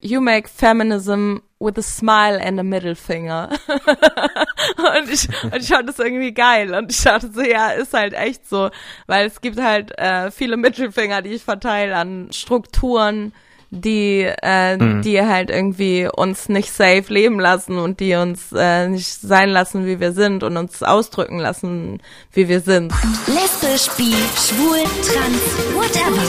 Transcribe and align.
You 0.00 0.20
make 0.20 0.48
feminism 0.48 1.42
with 1.58 1.76
a 1.76 1.82
smile 1.82 2.38
and 2.40 2.60
a 2.60 2.62
middle 2.62 2.94
finger. 2.94 3.48
und, 3.68 5.10
ich, 5.10 5.28
und 5.42 5.56
ich 5.56 5.68
fand 5.68 5.88
das 5.88 5.98
irgendwie 5.98 6.32
geil. 6.32 6.72
Und 6.72 6.92
ich 6.92 7.02
dachte 7.02 7.30
so, 7.34 7.40
ja, 7.40 7.70
ist 7.70 7.94
halt 7.94 8.14
echt 8.14 8.48
so. 8.48 8.70
Weil 9.08 9.26
es 9.26 9.40
gibt 9.40 9.60
halt 9.60 9.96
äh, 9.98 10.30
viele 10.30 10.56
Mittelfinger, 10.56 11.22
die 11.22 11.30
ich 11.30 11.42
verteile 11.42 11.96
an 11.96 12.28
Strukturen, 12.30 13.32
die, 13.70 14.30
äh, 14.40 14.76
mhm. 14.76 15.02
die 15.02 15.20
halt 15.20 15.50
irgendwie 15.50 16.08
uns 16.14 16.48
nicht 16.48 16.72
safe 16.72 17.12
leben 17.12 17.40
lassen 17.40 17.76
und 17.78 17.98
die 17.98 18.14
uns 18.14 18.52
äh, 18.52 18.88
nicht 18.88 19.20
sein 19.20 19.48
lassen, 19.48 19.84
wie 19.84 19.98
wir 19.98 20.12
sind 20.12 20.44
und 20.44 20.56
uns 20.56 20.80
ausdrücken 20.84 21.40
lassen, 21.40 22.00
wie 22.32 22.48
wir 22.48 22.60
sind. 22.60 22.92
Lesbisch, 23.26 23.90
bi, 23.96 24.14
schwul, 24.36 24.78
trans, 25.02 25.74
whatever. 25.74 26.22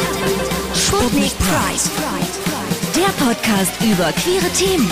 Sputnik 0.73 1.37
Pride. 1.37 2.38
Der 2.99 3.25
Podcast 3.25 3.71
über 3.81 4.11
queere 4.11 4.49
Themen. 4.51 4.91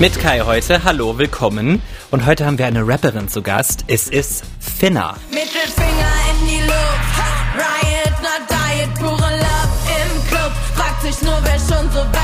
Mit 0.00 0.18
Kai 0.18 0.40
heute, 0.40 0.82
hallo, 0.82 1.16
willkommen. 1.16 1.80
Und 2.10 2.26
heute 2.26 2.44
haben 2.46 2.58
wir 2.58 2.66
eine 2.66 2.84
Rapperin 2.84 3.28
zu 3.28 3.42
Gast. 3.42 3.84
Es 3.86 4.08
ist 4.08 4.42
Finna. 4.58 5.14
Mittelfinger 5.30 6.12
in 6.32 6.48
die 6.48 6.62
Luft, 6.66 7.14
Riot, 7.54 8.22
not 8.22 8.42
Diet, 8.50 8.92
pure 8.94 9.12
Love 9.12 9.72
im 10.02 10.28
Club. 10.28 10.52
Fragt 10.74 11.02
sich 11.02 11.22
nur, 11.22 11.38
wer 11.44 11.58
schon 11.60 11.88
so 11.92 12.00
weit 12.00 12.21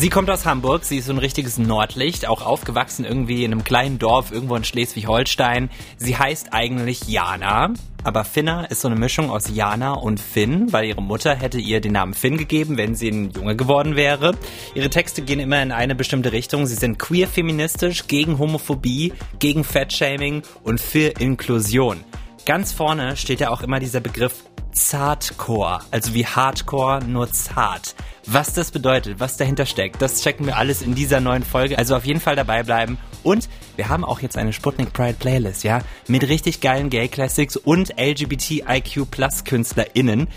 Sie 0.00 0.08
kommt 0.08 0.30
aus 0.30 0.46
Hamburg, 0.46 0.86
sie 0.86 0.96
ist 0.96 1.08
so 1.08 1.12
ein 1.12 1.18
richtiges 1.18 1.58
Nordlicht, 1.58 2.26
auch 2.26 2.40
aufgewachsen 2.40 3.04
irgendwie 3.04 3.44
in 3.44 3.52
einem 3.52 3.64
kleinen 3.64 3.98
Dorf 3.98 4.32
irgendwo 4.32 4.56
in 4.56 4.64
Schleswig-Holstein. 4.64 5.68
Sie 5.98 6.16
heißt 6.16 6.54
eigentlich 6.54 7.06
Jana, 7.06 7.74
aber 8.02 8.24
Finna 8.24 8.64
ist 8.64 8.80
so 8.80 8.88
eine 8.88 8.98
Mischung 8.98 9.28
aus 9.28 9.54
Jana 9.54 9.92
und 9.92 10.18
Finn, 10.18 10.72
weil 10.72 10.86
ihre 10.86 11.02
Mutter 11.02 11.34
hätte 11.34 11.60
ihr 11.60 11.82
den 11.82 11.92
Namen 11.92 12.14
Finn 12.14 12.38
gegeben, 12.38 12.78
wenn 12.78 12.94
sie 12.94 13.10
ein 13.10 13.30
Junge 13.32 13.56
geworden 13.56 13.94
wäre. 13.94 14.32
Ihre 14.74 14.88
Texte 14.88 15.20
gehen 15.20 15.38
immer 15.38 15.62
in 15.62 15.70
eine 15.70 15.94
bestimmte 15.94 16.32
Richtung. 16.32 16.66
Sie 16.66 16.76
sind 16.76 16.98
queer-feministisch, 16.98 18.06
gegen 18.06 18.38
Homophobie, 18.38 19.12
gegen 19.38 19.64
Fatshaming 19.64 20.44
und 20.62 20.80
für 20.80 21.08
Inklusion. 21.20 21.98
Ganz 22.46 22.72
vorne 22.72 23.16
steht 23.16 23.40
ja 23.40 23.50
auch 23.50 23.62
immer 23.62 23.80
dieser 23.80 24.00
Begriff 24.00 24.44
Zartcore, 24.72 25.80
also 25.90 26.14
wie 26.14 26.26
Hardcore, 26.26 27.04
nur 27.04 27.30
zart. 27.30 27.94
Was 28.26 28.52
das 28.52 28.70
bedeutet, 28.70 29.20
was 29.20 29.36
dahinter 29.36 29.66
steckt, 29.66 30.00
das 30.00 30.22
checken 30.22 30.46
wir 30.46 30.56
alles 30.56 30.82
in 30.82 30.94
dieser 30.94 31.20
neuen 31.20 31.42
Folge. 31.42 31.78
Also 31.78 31.96
auf 31.96 32.04
jeden 32.04 32.20
Fall 32.20 32.36
dabei 32.36 32.62
bleiben. 32.62 32.98
Und 33.22 33.48
wir 33.76 33.88
haben 33.88 34.04
auch 34.04 34.20
jetzt 34.20 34.36
eine 34.38 34.52
Sputnik 34.52 34.92
Pride 34.92 35.16
Playlist, 35.18 35.64
ja, 35.64 35.80
mit 36.06 36.28
richtig 36.28 36.60
geilen 36.60 36.90
Gay 36.90 37.08
Classics 37.08 37.56
und 37.56 37.98
LGBTIQ 37.98 39.10
Plus 39.10 39.44
KünstlerInnen. 39.44 40.28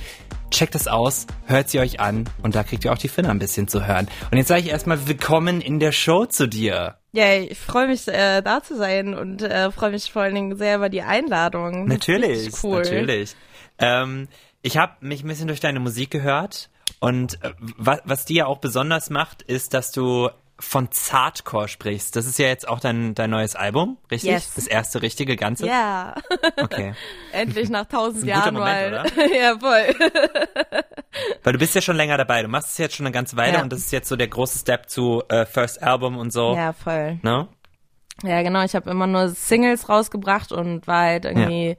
Checkt 0.51 0.75
es 0.75 0.87
aus, 0.87 1.25
hört 1.45 1.69
sie 1.69 1.79
euch 1.79 1.99
an 1.99 2.29
und 2.41 2.55
da 2.55 2.63
kriegt 2.63 2.85
ihr 2.85 2.93
auch 2.93 2.97
die 2.97 3.07
Finne 3.07 3.29
ein 3.29 3.39
bisschen 3.39 3.67
zu 3.67 3.87
hören. 3.87 4.07
Und 4.29 4.37
jetzt 4.37 4.49
sage 4.49 4.61
ich 4.61 4.69
erstmal 4.69 5.07
willkommen 5.07 5.61
in 5.61 5.79
der 5.79 5.91
Show 5.91 6.25
zu 6.25 6.47
dir. 6.47 6.97
Ja, 7.15 7.35
ich 7.35 7.59
freue 7.59 7.87
mich, 7.87 8.07
äh, 8.07 8.41
da 8.41 8.63
zu 8.63 8.75
sein 8.75 9.13
und 9.13 9.43
äh, 9.43 9.71
freue 9.71 9.91
mich 9.91 10.11
vor 10.11 10.23
allen 10.23 10.33
Dingen 10.33 10.57
sehr 10.57 10.77
über 10.77 10.89
die 10.89 11.03
Einladung. 11.03 11.85
Natürlich, 11.85 12.51
cool. 12.63 12.81
natürlich. 12.81 13.35
Ähm, 13.77 14.27
ich 14.63 14.77
habe 14.77 14.93
mich 15.01 15.23
ein 15.23 15.27
bisschen 15.27 15.47
durch 15.47 15.59
deine 15.59 15.79
Musik 15.79 16.09
gehört 16.09 16.71
und 16.99 17.35
äh, 17.43 17.53
was, 17.59 18.01
was 18.05 18.25
die 18.25 18.35
ja 18.35 18.47
auch 18.47 18.57
besonders 18.57 19.11
macht, 19.11 19.43
ist, 19.43 19.75
dass 19.75 19.91
du 19.91 20.29
von 20.63 20.91
Zartcore 20.91 21.67
sprichst. 21.67 22.15
Das 22.15 22.25
ist 22.25 22.39
ja 22.39 22.47
jetzt 22.47 22.67
auch 22.67 22.79
dein, 22.79 23.13
dein 23.15 23.29
neues 23.29 23.55
Album, 23.55 23.97
richtig? 24.09 24.31
Yes. 24.31 24.53
Das 24.55 24.65
erste 24.67 25.01
richtige 25.01 25.35
Ganze? 25.35 25.67
Ja. 25.67 26.15
Okay. 26.57 26.93
Endlich 27.31 27.69
nach 27.69 27.85
tausend 27.85 28.25
Jahren 28.25 28.55
Moment, 28.55 28.91
mal. 28.91 29.31
ja, 29.35 29.57
voll. 29.59 29.95
Weil 31.43 31.53
du 31.53 31.59
bist 31.59 31.75
ja 31.75 31.81
schon 31.81 31.95
länger 31.95 32.17
dabei. 32.17 32.41
Du 32.41 32.47
machst 32.47 32.71
es 32.71 32.77
jetzt 32.77 32.95
schon 32.95 33.05
eine 33.05 33.13
ganze 33.13 33.35
Weile 33.37 33.57
Ja. 33.57 33.61
und 33.61 33.71
das 33.71 33.79
ist 33.79 33.91
jetzt 33.91 34.09
so 34.09 34.15
der 34.15 34.27
große 34.27 34.59
Step 34.59 34.89
zu 34.89 35.21
äh, 35.29 35.45
First 35.45 35.83
Album 35.83 36.17
und 36.17 36.31
so. 36.31 36.55
Ja, 36.55 36.73
voll. 36.73 37.19
Ne? 37.21 37.47
Ja, 38.23 38.41
genau. 38.41 38.63
Ich 38.63 38.75
habe 38.75 38.89
immer 38.89 39.07
nur 39.07 39.29
Singles 39.29 39.89
rausgebracht 39.89 40.51
und 40.51 40.87
war 40.87 41.03
halt 41.03 41.25
irgendwie 41.25 41.77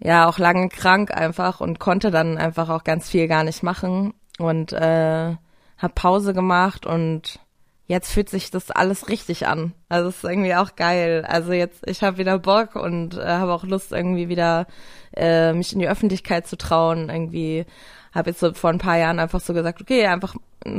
ja, 0.00 0.28
auch 0.28 0.38
lange 0.38 0.68
krank 0.68 1.12
einfach 1.12 1.60
und 1.60 1.78
konnte 1.78 2.10
dann 2.10 2.38
einfach 2.38 2.68
auch 2.68 2.84
ganz 2.84 3.08
viel 3.08 3.28
gar 3.28 3.44
nicht 3.44 3.62
machen 3.62 4.14
und 4.38 4.72
äh, 4.72 5.36
hab 5.78 5.94
Pause 5.94 6.34
gemacht 6.34 6.86
und 6.86 7.40
jetzt 7.86 8.10
fühlt 8.10 8.30
sich 8.30 8.50
das 8.50 8.70
alles 8.70 9.08
richtig 9.08 9.46
an. 9.46 9.72
Also 9.88 10.08
es 10.08 10.16
ist 10.16 10.24
irgendwie 10.24 10.54
auch 10.54 10.74
geil. 10.76 11.24
Also 11.28 11.52
jetzt 11.52 11.86
ich 11.86 12.02
habe 12.02 12.18
wieder 12.18 12.38
Bock 12.38 12.76
und 12.76 13.16
äh, 13.16 13.24
habe 13.24 13.52
auch 13.52 13.64
Lust 13.64 13.92
irgendwie 13.92 14.28
wieder 14.28 14.66
äh, 15.14 15.52
mich 15.52 15.72
in 15.72 15.78
die 15.78 15.88
Öffentlichkeit 15.88 16.46
zu 16.46 16.56
trauen. 16.56 17.10
Irgendwie 17.10 17.66
habe 18.14 18.30
jetzt 18.30 18.40
so 18.40 18.52
vor 18.54 18.70
ein 18.70 18.78
paar 18.78 18.96
Jahren 18.96 19.18
einfach 19.18 19.40
so 19.40 19.52
gesagt, 19.52 19.80
okay, 19.80 20.06
einfach 20.06 20.34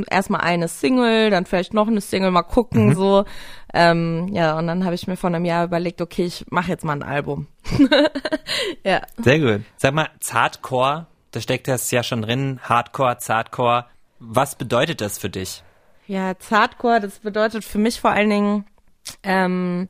erstmal 0.10 0.42
eine 0.42 0.68
Single, 0.68 1.30
dann 1.30 1.46
vielleicht 1.46 1.74
noch 1.74 1.88
eine 1.88 2.02
Single, 2.02 2.32
mal 2.32 2.44
gucken 2.44 2.96
so. 2.96 3.26
Ähm, 3.74 4.30
ja, 4.32 4.58
und 4.58 4.68
dann 4.68 4.86
habe 4.86 4.96
ich 4.96 5.06
mir 5.06 5.18
vor 5.18 5.30
einem 5.30 5.46
Jahr 5.46 5.66
überlegt, 5.66 6.02
okay, 6.02 6.26
ich 6.26 6.46
mache 6.50 6.70
jetzt 6.72 6.86
mal 6.86 6.94
ein 6.94 7.04
Album. 7.04 7.48
ja. 8.84 9.02
Sehr 9.22 9.40
gut. 9.40 9.66
Sag 9.78 9.94
mal, 9.94 10.10
Zartcore, 10.20 11.08
da 11.32 11.42
steckt 11.42 11.68
das 11.68 11.92
ja 11.92 12.04
schon 12.04 12.22
drin. 12.22 12.60
Hardcore, 12.64 13.18
Zartcore. 13.18 13.86
Was 14.20 14.56
bedeutet 14.56 15.02
das 15.02 15.18
für 15.18 15.30
dich? 15.30 15.65
Ja, 16.08 16.38
Zartcore, 16.38 17.00
das 17.00 17.20
bedeutet 17.20 17.64
für 17.64 17.80
mich 17.80 18.00
vor 18.00 18.12
allen 18.12 18.30
Dingen, 18.30 18.66
ähm, 19.24 19.90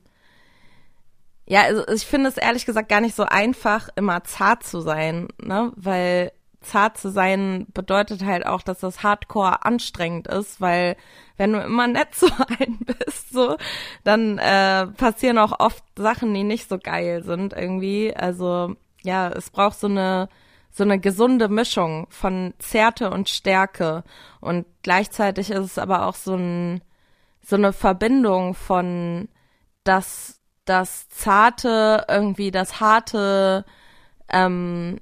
ja, 1.47 1.61
also 1.63 1.87
ich 1.89 2.05
finde 2.05 2.29
es 2.29 2.37
ehrlich 2.37 2.65
gesagt 2.65 2.89
gar 2.89 3.01
nicht 3.01 3.15
so 3.15 3.23
einfach, 3.23 3.89
immer 3.95 4.23
zart 4.23 4.63
zu 4.63 4.81
sein, 4.81 5.27
ne? 5.41 5.71
Weil 5.75 6.31
zart 6.61 6.97
zu 6.97 7.09
sein 7.11 7.67
bedeutet 7.73 8.23
halt 8.25 8.45
auch, 8.47 8.61
dass 8.63 8.79
das 8.79 9.03
Hardcore 9.03 9.63
anstrengend 9.65 10.27
ist, 10.27 10.59
weil 10.59 10.95
wenn 11.37 11.53
du 11.53 11.59
immer 11.59 11.87
nett 11.87 12.15
zu 12.15 12.27
einem 12.59 12.79
bist, 12.79 13.31
so, 13.31 13.57
dann 14.03 14.39
äh, 14.39 14.87
passieren 14.87 15.37
auch 15.37 15.59
oft 15.59 15.83
Sachen, 15.97 16.33
die 16.33 16.43
nicht 16.43 16.67
so 16.69 16.77
geil 16.79 17.23
sind 17.23 17.53
irgendwie. 17.53 18.15
Also 18.15 18.75
ja, 19.03 19.29
es 19.29 19.51
braucht 19.51 19.79
so 19.79 19.87
eine 19.87 20.29
so 20.75 20.83
eine 20.83 20.99
gesunde 20.99 21.47
Mischung 21.47 22.05
von 22.09 22.53
Zärte 22.59 23.09
und 23.09 23.29
Stärke. 23.29 24.03
Und 24.41 24.65
gleichzeitig 24.83 25.49
ist 25.49 25.63
es 25.63 25.77
aber 25.77 26.05
auch 26.05 26.15
so 26.15 26.35
ein 26.35 26.81
so 27.41 27.55
eine 27.55 27.71
Verbindung 27.71 28.55
von 28.55 29.29
das 29.85 30.41
das 30.65 31.07
zarte 31.09 32.05
irgendwie 32.09 32.51
das 32.51 32.81
harte 32.81 33.63
ähm, 34.29 34.99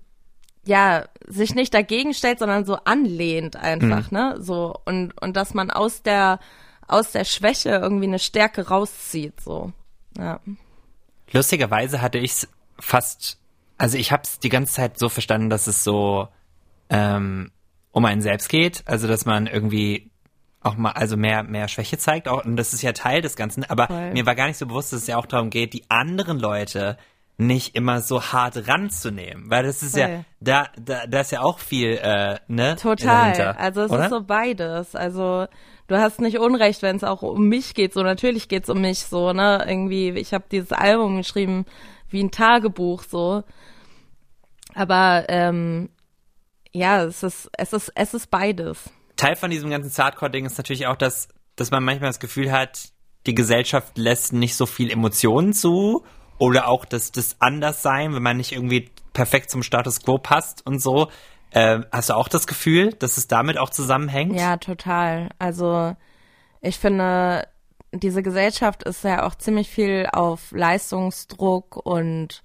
ja 0.64 1.06
sich 1.26 1.56
nicht 1.56 1.74
dagegen 1.74 2.14
stellt 2.14 2.40
sondern 2.40 2.66
so 2.66 2.76
anlehnt 2.84 3.56
einfach 3.56 4.12
ne? 4.12 4.36
So 4.40 4.76
und 4.86 5.20
und 5.22 5.38
dass 5.38 5.54
man 5.54 5.72
aus 5.72 6.04
der 6.04 6.40
aus 6.88 7.14
der 7.14 7.24
Schwäche 7.24 7.70
irgendwie 7.70 8.08
eine 8.08 8.20
Stärke 8.20 8.68
rauszieht 8.68 9.40
so. 9.42 9.72
Ja. 10.18 10.40
Lustigerweise 11.32 12.02
hatte 12.02 12.20
ich 12.20 12.32
es 12.32 12.48
fast, 12.80 13.40
also 13.78 13.98
ich 13.98 14.12
habe 14.12 14.24
es 14.24 14.40
die 14.40 14.50
ganze 14.50 14.74
Zeit 14.74 15.00
so 15.00 15.10
verstanden, 15.10 15.50
dass 15.50 15.68
es 15.68 15.84
so 15.84 16.28
ähm, 16.90 17.52
um 17.92 18.06
einen 18.06 18.22
selbst 18.22 18.50
geht, 18.50 18.84
also 18.86 19.08
dass 19.08 19.26
man 19.26 19.48
irgendwie 19.48 20.12
auch 20.62 20.76
mal, 20.76 20.92
also 20.92 21.18
mehr, 21.18 21.44
mehr 21.44 21.68
Schwäche 21.68 21.98
zeigt, 21.98 22.28
auch, 22.28 22.46
und 22.46 22.56
das 22.56 22.74
ist 22.74 22.82
ja 22.82 22.94
Teil 22.94 23.22
des 23.22 23.36
Ganzen, 23.36 23.64
aber 23.66 23.88
Voll. 23.88 24.12
mir 24.12 24.26
war 24.26 24.36
gar 24.36 24.48
nicht 24.48 24.58
so 24.58 24.66
bewusst, 24.66 24.94
dass 24.94 25.02
es 25.02 25.08
ja 25.08 25.18
auch 25.18 25.26
darum 25.26 25.50
geht, 25.50 25.74
die 25.74 25.84
anderen 25.90 26.40
Leute 26.40 26.98
nicht 27.38 27.76
immer 27.76 28.02
so 28.02 28.22
hart 28.22 28.68
ranzunehmen, 28.68 29.50
weil 29.50 29.64
das 29.64 29.84
ist 29.84 29.98
ja, 29.98 30.08
Voll. 30.08 30.26
da, 30.40 30.68
da, 30.80 31.08
da 31.08 31.20
ist 31.22 31.32
ja 31.32 31.42
auch 31.42 31.60
viel, 31.60 31.98
äh, 32.02 32.38
ne? 32.48 32.76
Total. 32.76 33.34
dahinter, 33.34 33.60
also 33.60 33.82
es 33.82 33.92
oder? 33.92 34.04
ist 34.04 34.10
so 34.12 34.24
beides. 34.24 34.96
Also 34.96 35.48
du 35.88 35.98
hast 35.98 36.22
nicht 36.22 36.38
Unrecht, 36.38 36.84
wenn 36.84 36.96
es 36.96 37.04
auch 37.04 37.24
um 37.24 37.50
mich 37.50 37.74
geht. 37.74 37.94
So 37.94 38.04
natürlich 38.04 38.50
geht's 38.50 38.70
um 38.70 38.82
mich 38.82 39.00
so, 39.00 39.34
ne? 39.34 39.66
Irgendwie, 39.68 40.10
ich 40.12 40.34
habe 40.34 40.46
dieses 40.52 40.72
Album 40.72 41.18
geschrieben 41.18 41.66
wie 42.14 42.24
ein 42.24 42.32
Tagebuch 42.32 43.04
so. 43.04 43.44
Aber 44.74 45.26
ähm, 45.30 45.90
ja, 46.72 47.04
es 47.04 47.24
ist 47.24 47.50
es 47.58 47.74
ist 47.74 47.92
es 47.96 48.14
ist 48.14 48.32
beides. 48.32 48.90
Teil 49.16 49.36
von 49.36 49.52
diesem 49.52 49.70
ganzen 49.70 50.04
Hardcore-Ding 50.04 50.46
ist 50.46 50.58
natürlich 50.58 50.88
auch, 50.88 50.96
dass, 50.96 51.28
dass 51.56 51.72
man 51.72 51.84
manchmal 51.84 52.10
das 52.10 52.20
Gefühl 52.20 52.52
hat, 52.52 52.90
die 53.26 53.36
Gesellschaft 53.36 53.98
lässt 53.98 54.34
nicht 54.34 54.56
so 54.56 54.66
viel 54.66 54.92
Emotionen 54.92 55.54
zu 55.54 56.04
oder 56.40 56.68
auch 56.68 56.86
das, 56.86 57.12
das 57.12 57.38
Anderssein, 57.40 58.14
wenn 58.14 58.24
man 58.24 58.38
nicht 58.38 58.52
irgendwie 58.52 58.90
perfekt 59.14 59.52
zum 59.52 59.64
Status 59.64 60.02
Quo 60.02 60.18
passt 60.18 60.66
und 60.66 60.82
so. 60.82 61.10
Äh, 61.52 61.82
hast 61.92 62.10
du 62.10 62.16
auch 62.16 62.28
das 62.28 62.48
Gefühl, 62.48 62.90
dass 62.94 63.18
es 63.18 63.28
damit 63.28 63.58
auch 63.60 63.70
zusammenhängt? 63.70 64.36
Ja, 64.36 64.58
total. 64.58 65.30
Also 65.38 65.96
ich 66.62 66.80
finde, 66.80 67.48
diese 67.94 68.24
Gesellschaft 68.24 68.84
ist 68.84 69.04
ja 69.04 69.26
auch 69.26 69.36
ziemlich 69.36 69.70
viel 69.70 70.08
auf 70.12 70.52
Leistungsdruck 70.52 71.78
und 71.78 72.42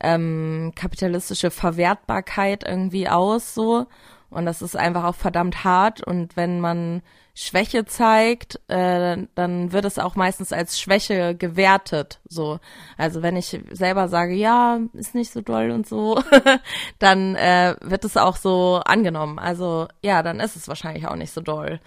ähm, 0.00 0.72
kapitalistische 0.74 1.50
Verwertbarkeit 1.50 2.64
irgendwie 2.66 3.08
aus, 3.08 3.54
so. 3.54 3.86
Und 4.30 4.46
das 4.46 4.62
ist 4.62 4.76
einfach 4.76 5.04
auch 5.04 5.16
verdammt 5.16 5.64
hart. 5.64 6.06
Und 6.06 6.36
wenn 6.36 6.60
man 6.60 7.02
Schwäche 7.34 7.84
zeigt, 7.84 8.60
äh, 8.68 9.26
dann 9.34 9.72
wird 9.72 9.84
es 9.84 9.98
auch 9.98 10.14
meistens 10.14 10.52
als 10.52 10.78
Schwäche 10.78 11.34
gewertet. 11.34 12.20
So, 12.28 12.60
also 12.96 13.22
wenn 13.22 13.36
ich 13.36 13.60
selber 13.72 14.08
sage, 14.08 14.34
ja, 14.34 14.78
ist 14.92 15.14
nicht 15.14 15.32
so 15.32 15.40
doll 15.40 15.70
und 15.70 15.88
so, 15.88 16.22
dann 16.98 17.34
äh, 17.34 17.74
wird 17.80 18.04
es 18.04 18.16
auch 18.16 18.36
so 18.36 18.80
angenommen. 18.84 19.38
Also 19.38 19.88
ja, 20.02 20.22
dann 20.22 20.38
ist 20.38 20.54
es 20.54 20.68
wahrscheinlich 20.68 21.08
auch 21.08 21.16
nicht 21.16 21.32
so 21.32 21.40
doll 21.40 21.80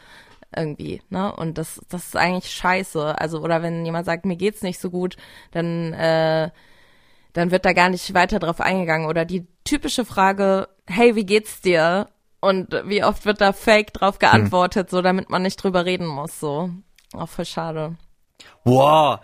irgendwie, 0.56 1.02
ne? 1.10 1.34
Und 1.36 1.58
das, 1.58 1.82
das 1.90 2.06
ist 2.06 2.16
eigentlich 2.16 2.52
scheiße. 2.52 3.20
Also 3.20 3.40
oder 3.40 3.62
wenn 3.62 3.86
jemand 3.86 4.06
sagt, 4.06 4.26
mir 4.26 4.36
geht's 4.36 4.62
nicht 4.62 4.80
so 4.80 4.90
gut, 4.90 5.18
dann 5.52 5.94
äh, 5.94 6.50
dann 7.34 7.52
wird 7.52 7.66
da 7.66 7.74
gar 7.74 7.90
nicht 7.90 8.14
weiter 8.14 8.40
drauf 8.40 8.62
eingegangen. 8.62 9.08
Oder 9.08 9.26
die 9.26 9.48
typische 9.64 10.06
Frage, 10.06 10.70
hey, 10.88 11.16
wie 11.16 11.26
geht's 11.26 11.62
dir? 11.62 12.08
Und 12.40 12.74
wie 12.86 13.04
oft 13.04 13.26
wird 13.26 13.42
da 13.42 13.54
fake 13.54 13.94
drauf 13.94 14.20
geantwortet, 14.20 14.92
hm. 14.92 14.98
so 14.98 15.02
damit 15.02 15.30
man 15.30 15.42
nicht 15.42 15.62
drüber 15.62 15.86
reden 15.86 16.08
muss, 16.08 16.40
so. 16.40 16.70
Auch 17.14 17.30
voll 17.30 17.46
schade. 17.46 17.96
Wow, 18.64 19.20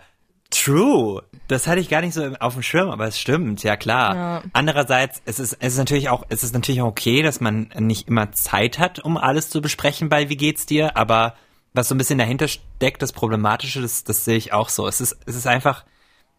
true. 0.50 1.22
Das 1.48 1.66
hatte 1.66 1.80
ich 1.80 1.88
gar 1.88 2.00
nicht 2.00 2.14
so 2.14 2.34
auf 2.38 2.54
dem 2.54 2.62
Schirm, 2.62 2.90
aber 2.90 3.06
es 3.06 3.18
stimmt, 3.18 3.62
ja 3.62 3.76
klar. 3.76 4.14
Ja. 4.14 4.42
Andererseits, 4.52 5.22
es 5.24 5.40
ist, 5.40 5.54
es 5.60 5.72
ist 5.72 5.78
natürlich 5.78 6.08
auch, 6.08 6.24
es 6.28 6.44
ist 6.44 6.54
natürlich 6.54 6.82
okay, 6.82 7.22
dass 7.22 7.40
man 7.40 7.70
nicht 7.78 8.08
immer 8.08 8.32
Zeit 8.32 8.78
hat, 8.78 8.98
um 9.00 9.16
alles 9.16 9.50
zu 9.50 9.60
besprechen 9.60 10.08
bei 10.08 10.28
Wie 10.28 10.36
geht's 10.36 10.66
dir, 10.66 10.96
aber 10.96 11.34
was 11.72 11.88
so 11.88 11.94
ein 11.94 11.98
bisschen 11.98 12.18
dahinter 12.18 12.48
steckt, 12.48 13.02
das 13.02 13.12
Problematische, 13.12 13.80
das, 13.80 14.04
das 14.04 14.24
sehe 14.24 14.36
ich 14.36 14.52
auch 14.52 14.68
so. 14.68 14.86
Es 14.86 15.00
ist, 15.00 15.16
es 15.26 15.36
ist 15.36 15.46
einfach, 15.46 15.84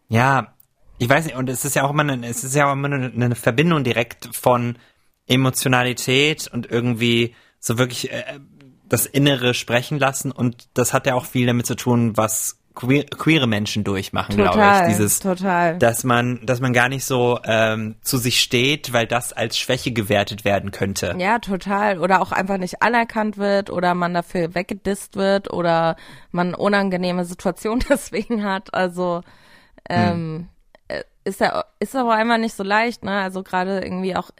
ja, 0.08 0.54
ich 0.98 1.08
weiß 1.08 1.24
nicht, 1.24 1.36
und 1.36 1.48
es 1.48 1.64
ist 1.64 1.74
ja 1.74 1.84
auch 1.84 1.90
immer 1.90 2.02
eine, 2.02 2.26
es 2.26 2.44
ist 2.44 2.54
ja 2.54 2.68
auch 2.68 2.72
immer 2.72 2.92
eine, 2.92 3.06
eine 3.06 3.34
Verbindung 3.34 3.82
direkt 3.84 4.34
von, 4.34 4.76
Emotionalität 5.26 6.48
und 6.48 6.70
irgendwie 6.70 7.34
so 7.58 7.78
wirklich 7.78 8.12
äh, 8.12 8.40
das 8.88 9.06
Innere 9.06 9.54
sprechen 9.54 9.98
lassen 9.98 10.32
und 10.32 10.68
das 10.74 10.92
hat 10.92 11.06
ja 11.06 11.14
auch 11.14 11.24
viel 11.24 11.46
damit 11.46 11.66
zu 11.66 11.74
tun, 11.74 12.16
was 12.16 12.58
queer, 12.74 13.04
queere 13.04 13.46
Menschen 13.46 13.84
durchmachen, 13.84 14.36
glaube 14.36 14.60
ich. 14.60 14.88
Dieses, 14.88 15.20
total. 15.20 15.78
dass 15.78 16.04
man, 16.04 16.40
dass 16.44 16.60
man 16.60 16.72
gar 16.72 16.88
nicht 16.88 17.04
so 17.04 17.38
ähm, 17.44 17.96
zu 18.02 18.18
sich 18.18 18.40
steht, 18.40 18.92
weil 18.92 19.06
das 19.06 19.32
als 19.32 19.58
Schwäche 19.58 19.92
gewertet 19.92 20.44
werden 20.44 20.70
könnte. 20.70 21.14
Ja, 21.18 21.38
total. 21.38 21.98
Oder 21.98 22.22
auch 22.22 22.32
einfach 22.32 22.58
nicht 22.58 22.82
anerkannt 22.82 23.38
wird 23.38 23.70
oder 23.70 23.94
man 23.94 24.14
dafür 24.14 24.54
weggedisst 24.54 25.16
wird 25.16 25.52
oder 25.52 25.96
man 26.30 26.54
unangenehme 26.54 27.24
Situationen 27.24 27.84
deswegen 27.88 28.44
hat. 28.44 28.74
Also 28.74 29.22
ähm, 29.88 30.48
hm. 30.90 31.02
ist 31.24 31.40
ja 31.40 31.64
ist 31.78 31.96
aber 31.96 32.14
einfach 32.14 32.38
nicht 32.38 32.54
so 32.54 32.62
leicht, 32.62 33.04
ne? 33.04 33.20
Also 33.20 33.42
gerade 33.42 33.80
irgendwie 33.80 34.16
auch 34.16 34.30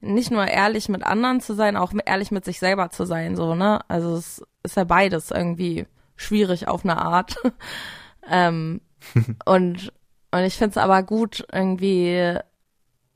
nicht 0.00 0.30
nur 0.30 0.46
ehrlich 0.46 0.88
mit 0.88 1.02
anderen 1.02 1.40
zu 1.40 1.54
sein, 1.54 1.76
auch 1.76 1.92
ehrlich 2.06 2.30
mit 2.30 2.44
sich 2.44 2.58
selber 2.60 2.90
zu 2.90 3.04
sein, 3.04 3.36
so, 3.36 3.54
ne? 3.54 3.80
Also 3.88 4.14
es 4.14 4.42
ist 4.62 4.76
ja 4.76 4.84
beides 4.84 5.30
irgendwie 5.30 5.86
schwierig 6.18 6.68
auf 6.68 6.84
eine 6.84 6.98
Art. 6.98 7.36
ähm, 8.30 8.82
und, 9.46 9.92
und 10.30 10.40
ich 10.40 10.56
finde 10.56 10.72
es 10.72 10.76
aber 10.76 11.02
gut, 11.02 11.46
irgendwie, 11.50 12.38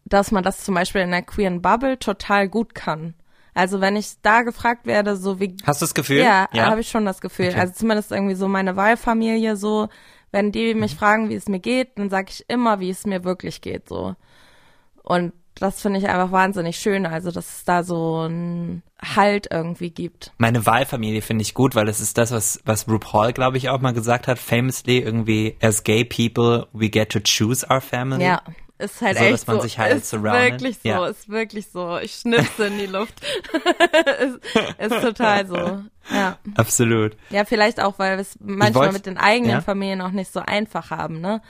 dass 0.07 0.31
man 0.31 0.43
das 0.43 0.65
zum 0.65 0.75
Beispiel 0.75 1.03
in 1.03 1.11
der 1.11 1.23
queeren 1.23 1.61
Bubble 1.61 1.99
total 1.99 2.49
gut 2.49 2.75
kann. 2.75 3.15
Also 3.55 3.83
wenn 3.83 3.97
ich 3.97 4.15
da 4.23 4.43
gefragt 4.43 4.87
werde, 4.87 5.17
so 5.17 5.39
wie. 5.39 5.57
Hast 5.67 5.83
du 5.83 5.85
das 5.85 5.95
Gefühl? 5.95 6.21
Ja, 6.21 6.49
ja. 6.53 6.71
habe 6.71 6.81
ich 6.81 6.89
schon 6.89 7.05
das 7.05 7.21
Gefühl. 7.21 7.49
Okay. 7.49 7.61
Also 7.61 7.75
zumindest 7.75 8.11
irgendwie 8.11 8.35
so 8.35 8.49
meine 8.49 8.77
Wahlfamilie 8.77 9.57
so, 9.57 9.89
wenn 10.31 10.53
die 10.53 10.75
mich 10.75 10.95
mhm. 10.95 10.99
fragen, 10.99 11.29
wie 11.29 11.35
es 11.35 11.49
mir 11.49 11.61
geht, 11.61 11.99
dann 11.99 12.09
sage 12.09 12.29
ich 12.31 12.49
immer, 12.49 12.81
wie 12.81 12.89
es 12.89 13.05
mir 13.05 13.25
wirklich 13.25 13.61
geht, 13.61 13.89
so. 13.89 14.17
Und 15.03 15.35
das 15.55 15.81
finde 15.81 15.99
ich 15.99 16.09
einfach 16.09 16.33
wahnsinnig 16.33 16.77
schön, 16.77 17.07
also 17.07 17.31
dass 17.31 17.59
es 17.59 17.65
da 17.65 17.83
so 17.83 18.27
ein 18.27 18.83
Halt 19.03 19.49
irgendwie 19.51 19.91
gibt. 19.91 20.33
Meine 20.39 20.65
Wahlfamilie 20.65 21.23
finde 21.23 21.43
ich 21.43 21.55
gut, 21.55 21.75
weil 21.75 21.89
es 21.89 22.01
ist 22.01 22.19
das, 22.19 22.31
was, 22.31 22.61
was 22.65 22.89
RuPaul, 22.89 23.33
glaube 23.33 23.57
ich, 23.57 23.69
auch 23.69 23.81
mal 23.81 23.93
gesagt 23.93 24.29
hat, 24.29 24.39
famously 24.39 24.99
irgendwie, 24.99 25.57
as 25.61 25.83
gay 25.83 26.05
people, 26.05 26.69
we 26.73 26.89
get 26.89 27.11
to 27.11 27.19
choose 27.19 27.67
our 27.69 27.81
family. 27.81 28.25
Ja, 28.25 28.43
ist 28.83 29.01
halt 29.01 29.17
so, 29.17 29.25
echt 29.25 29.33
dass 29.33 29.47
man 29.47 29.57
so. 29.57 29.63
sich 29.63 29.79
halt 29.79 29.97
ist 29.97 30.13
wirklich 30.13 30.79
so, 30.83 30.89
ja. 30.89 31.07
ist 31.07 31.29
wirklich 31.29 31.69
so. 31.69 31.99
Ich 31.99 32.15
schnipse 32.15 32.67
in 32.67 32.79
die 32.79 32.87
Luft. 32.87 33.21
ist, 34.21 34.93
ist 34.93 35.03
total 35.03 35.47
so. 35.47 35.83
Ja. 36.13 36.37
Absolut. 36.57 37.17
Ja, 37.31 37.45
vielleicht 37.45 37.81
auch, 37.81 38.01
weil 38.01 38.17
wir 38.17 38.23
es 38.23 38.37
manchmal 38.41 38.87
wollt, 38.87 38.93
mit 38.95 39.07
den 39.07 39.19
eigenen 39.19 39.53
ja? 39.53 39.61
Familien 39.61 40.01
auch 40.01 40.11
nicht 40.11 40.33
so 40.33 40.41
einfach 40.41 40.91
haben, 40.91 41.21
ne? 41.21 41.41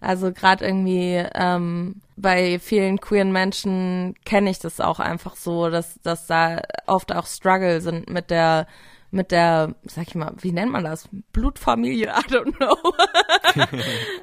Also 0.00 0.32
gerade 0.32 0.66
irgendwie 0.66 1.24
ähm, 1.34 2.01
bei 2.16 2.58
vielen 2.58 3.00
queeren 3.00 3.32
Menschen 3.32 4.14
kenne 4.24 4.50
ich 4.50 4.58
das 4.58 4.80
auch 4.80 5.00
einfach 5.00 5.36
so, 5.36 5.70
dass, 5.70 6.00
dass 6.02 6.26
da 6.26 6.60
oft 6.86 7.14
auch 7.14 7.26
Struggle 7.26 7.80
sind 7.80 8.10
mit 8.10 8.30
der 8.30 8.66
mit 9.14 9.30
der, 9.30 9.74
sag 9.82 10.08
ich 10.08 10.14
mal, 10.14 10.32
wie 10.40 10.52
nennt 10.52 10.72
man 10.72 10.84
das? 10.84 11.06
Blutfamilie, 11.32 12.06
I 12.08 12.32
don't 12.32 12.56
know. 12.56 12.76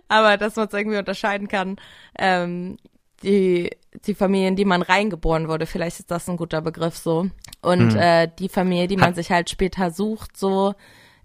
Aber 0.07 0.35
dass 0.37 0.55
man 0.55 0.67
es 0.67 0.73
irgendwie 0.73 0.97
unterscheiden 0.97 1.47
kann. 1.47 1.75
Ähm, 2.17 2.77
die, 3.21 3.69
die 4.05 4.15
Familien, 4.15 4.55
die 4.55 4.65
man 4.65 4.81
reingeboren 4.81 5.47
wurde, 5.47 5.67
vielleicht 5.67 5.99
ist 5.99 6.09
das 6.09 6.27
ein 6.27 6.37
guter 6.37 6.61
Begriff 6.61 6.97
so. 6.97 7.27
Und 7.61 7.93
mhm. 7.93 7.99
äh, 7.99 8.27
die 8.39 8.49
Familie, 8.49 8.87
die 8.87 8.97
man 8.97 9.13
sich 9.13 9.31
halt 9.31 9.49
später 9.51 9.91
sucht, 9.91 10.35
so, 10.35 10.73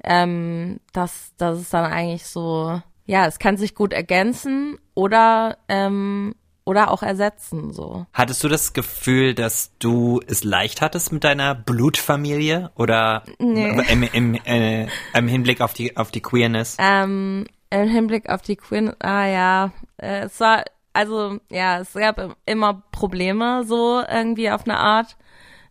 ähm, 0.03 0.81
das, 0.93 1.33
das 1.39 1.61
ist 1.61 1.73
dann 1.73 1.91
eigentlich 1.91 2.27
so, 2.27 2.83
ja, 3.07 3.27
es 3.27 3.39
kann 3.39 3.57
sich 3.57 3.75
gut 3.75 3.93
ergänzen 3.93 4.79
oder 4.95 5.57
ähm, 5.69 6.35
oder 6.65 6.91
auch 6.91 7.03
ersetzen 7.03 7.73
so. 7.73 8.07
Hattest 8.13 8.43
du 8.43 8.49
das 8.49 8.73
Gefühl, 8.73 9.35
dass 9.35 9.73
du 9.79 10.21
es 10.27 10.45
leicht 10.45 10.81
hattest 10.81 11.13
mit 11.13 11.25
deiner 11.25 11.55
Blutfamilie 11.55 12.71
oder 12.75 13.25
nee. 13.39 13.83
im, 13.91 14.03
im, 14.03 14.35
äh, 14.45 14.87
im 15.15 15.29
Hinblick 15.29 15.61
auf 15.61 15.75
die 15.75 15.97
auf 15.97 16.11
die 16.11 16.23
Queerness? 16.23 16.77
Ähm, 16.79 17.47
Im 17.71 17.89
Hinblick 17.89 18.29
auf 18.29 18.43
die 18.43 18.57
Queerness, 18.57 18.97
ah 19.01 19.27
ja, 19.27 19.73
äh, 19.99 20.25
es 20.25 20.41
war 20.41 20.65
also 20.95 21.39
ja, 21.51 21.81
es 21.81 21.93
gab 21.93 22.37
immer 22.47 22.83
Probleme 22.93 23.65
so 23.65 24.03
irgendwie 24.09 24.51
auf 24.51 24.65
eine 24.65 24.79
Art. 24.79 25.17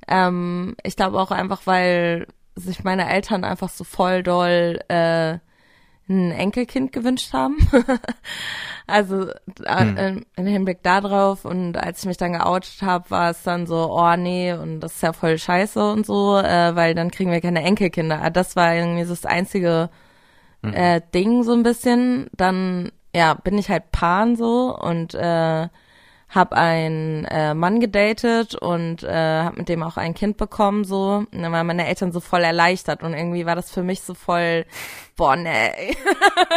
Ähm, 0.07 0.75
ich 0.83 0.95
glaube 0.95 1.19
auch 1.19 1.31
einfach, 1.31 1.61
weil 1.65 2.27
sich 2.55 2.83
meine 2.83 3.09
Eltern 3.09 3.43
einfach 3.43 3.69
so 3.69 3.83
voll 3.83 4.21
doll 4.21 4.79
äh, 4.89 5.39
ein 6.09 6.31
Enkelkind 6.31 6.91
gewünscht 6.91 7.33
haben. 7.33 7.57
also 8.87 9.29
hm. 9.65 9.97
im, 9.97 10.25
im 10.35 10.45
Hinblick 10.45 10.83
darauf 10.83 11.45
und 11.45 11.77
als 11.77 11.99
ich 11.99 12.05
mich 12.05 12.17
dann 12.17 12.33
geoutet 12.33 12.81
habe, 12.81 13.09
war 13.11 13.29
es 13.29 13.43
dann 13.43 13.65
so, 13.65 13.89
oh 13.91 14.15
nee, 14.15 14.53
und 14.53 14.81
das 14.81 14.95
ist 14.95 15.03
ja 15.03 15.13
voll 15.13 15.37
scheiße 15.37 15.91
und 15.91 16.05
so, 16.05 16.37
äh, 16.37 16.75
weil 16.75 16.93
dann 16.95 17.11
kriegen 17.11 17.31
wir 17.31 17.41
keine 17.41 17.63
Enkelkinder. 17.63 18.21
Ah, 18.21 18.29
das 18.29 18.55
war 18.55 18.75
irgendwie 18.75 19.05
das 19.05 19.25
einzige 19.25 19.89
hm. 20.63 20.73
äh, 20.73 21.01
Ding 21.13 21.43
so 21.43 21.53
ein 21.53 21.63
bisschen. 21.63 22.27
Dann 22.35 22.91
ja 23.15 23.35
bin 23.35 23.57
ich 23.57 23.69
halt 23.69 23.91
Pan 23.91 24.35
so 24.35 24.77
und 24.77 25.13
äh, 25.13 25.67
habe 26.33 26.55
einen 26.55 27.25
äh, 27.25 27.53
Mann 27.53 27.79
gedatet 27.79 28.55
und 28.55 29.03
äh, 29.03 29.43
habe 29.43 29.57
mit 29.57 29.69
dem 29.69 29.83
auch 29.83 29.97
ein 29.97 30.15
Kind 30.15 30.37
bekommen 30.37 30.83
so. 30.83 31.25
Und 31.31 31.41
dann 31.41 31.51
waren 31.51 31.67
meine 31.67 31.87
Eltern 31.87 32.11
so 32.11 32.19
voll 32.19 32.41
erleichtert 32.41 33.03
und 33.03 33.13
irgendwie 33.13 33.45
war 33.45 33.55
das 33.55 33.71
für 33.71 33.83
mich 33.83 34.01
so 34.01 34.15
voll, 34.15 34.65
boah, 35.15 35.35
nee. 35.35 35.95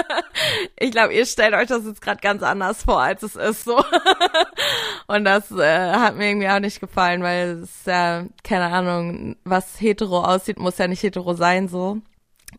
ich 0.78 0.90
glaube, 0.90 1.12
ihr 1.12 1.26
stellt 1.26 1.54
euch 1.54 1.68
das 1.68 1.84
jetzt 1.84 2.00
gerade 2.00 2.20
ganz 2.20 2.42
anders 2.42 2.84
vor, 2.84 3.02
als 3.02 3.22
es 3.22 3.36
ist 3.36 3.64
so. 3.64 3.76
und 5.08 5.24
das 5.24 5.50
äh, 5.50 5.90
hat 5.92 6.16
mir 6.16 6.28
irgendwie 6.28 6.48
auch 6.48 6.60
nicht 6.60 6.80
gefallen, 6.80 7.22
weil 7.22 7.62
es 7.62 7.84
ja, 7.84 8.24
keine 8.44 8.66
Ahnung, 8.66 9.36
was 9.44 9.78
hetero 9.80 10.22
aussieht, 10.22 10.58
muss 10.58 10.78
ja 10.78 10.88
nicht 10.88 11.02
hetero 11.02 11.34
sein 11.34 11.68
so. 11.68 11.98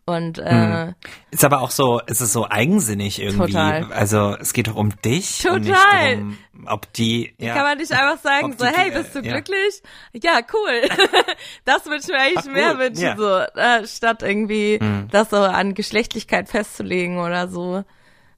Und 0.06 0.40
äh, 0.40 0.50
hm. 0.50 0.96
ist 1.32 1.44
aber 1.44 1.62
auch 1.62 1.72
so, 1.72 2.00
ist 2.00 2.22
es 2.22 2.32
so 2.32 2.48
eigensinnig 2.50 3.22
irgendwie. 3.22 3.52
Total. 3.52 3.92
Also 3.92 4.38
es 4.40 4.54
geht 4.54 4.68
doch 4.68 4.76
um 4.76 4.94
dich 5.02 5.40
total. 5.40 5.56
und 5.56 5.66
nicht 5.66 5.78
darum, 5.92 6.38
ob 6.68 6.94
die. 6.94 7.34
Ja, 7.38 7.54
Kann 7.54 7.64
man 7.64 7.78
nicht 7.78 7.92
einfach 7.92 8.22
sagen, 8.22 8.56
so, 8.58 8.66
die, 8.66 8.72
hey, 8.72 8.92
bist 8.92 9.16
du 9.16 9.20
ja. 9.20 9.34
glücklich? 9.34 9.82
Ja, 10.14 10.40
cool. 10.54 10.82
das 11.66 11.86
würde 11.86 12.00
ich 12.02 12.08
mir 12.08 12.20
eigentlich 12.20 12.38
Ach, 12.38 12.54
mehr 12.54 12.80
wünschen, 12.80 13.04
ja. 13.04 13.18
so, 13.18 13.60
äh, 13.60 13.86
statt 13.88 14.24
irgendwie 14.24 14.80
hm. 14.80 15.08
das 15.12 15.30
so 15.30 15.38
an 15.38 15.74
Geschlechtlichkeit 15.74 16.48
festzulegen 16.50 17.18
oder 17.20 17.48
so. 17.48 17.84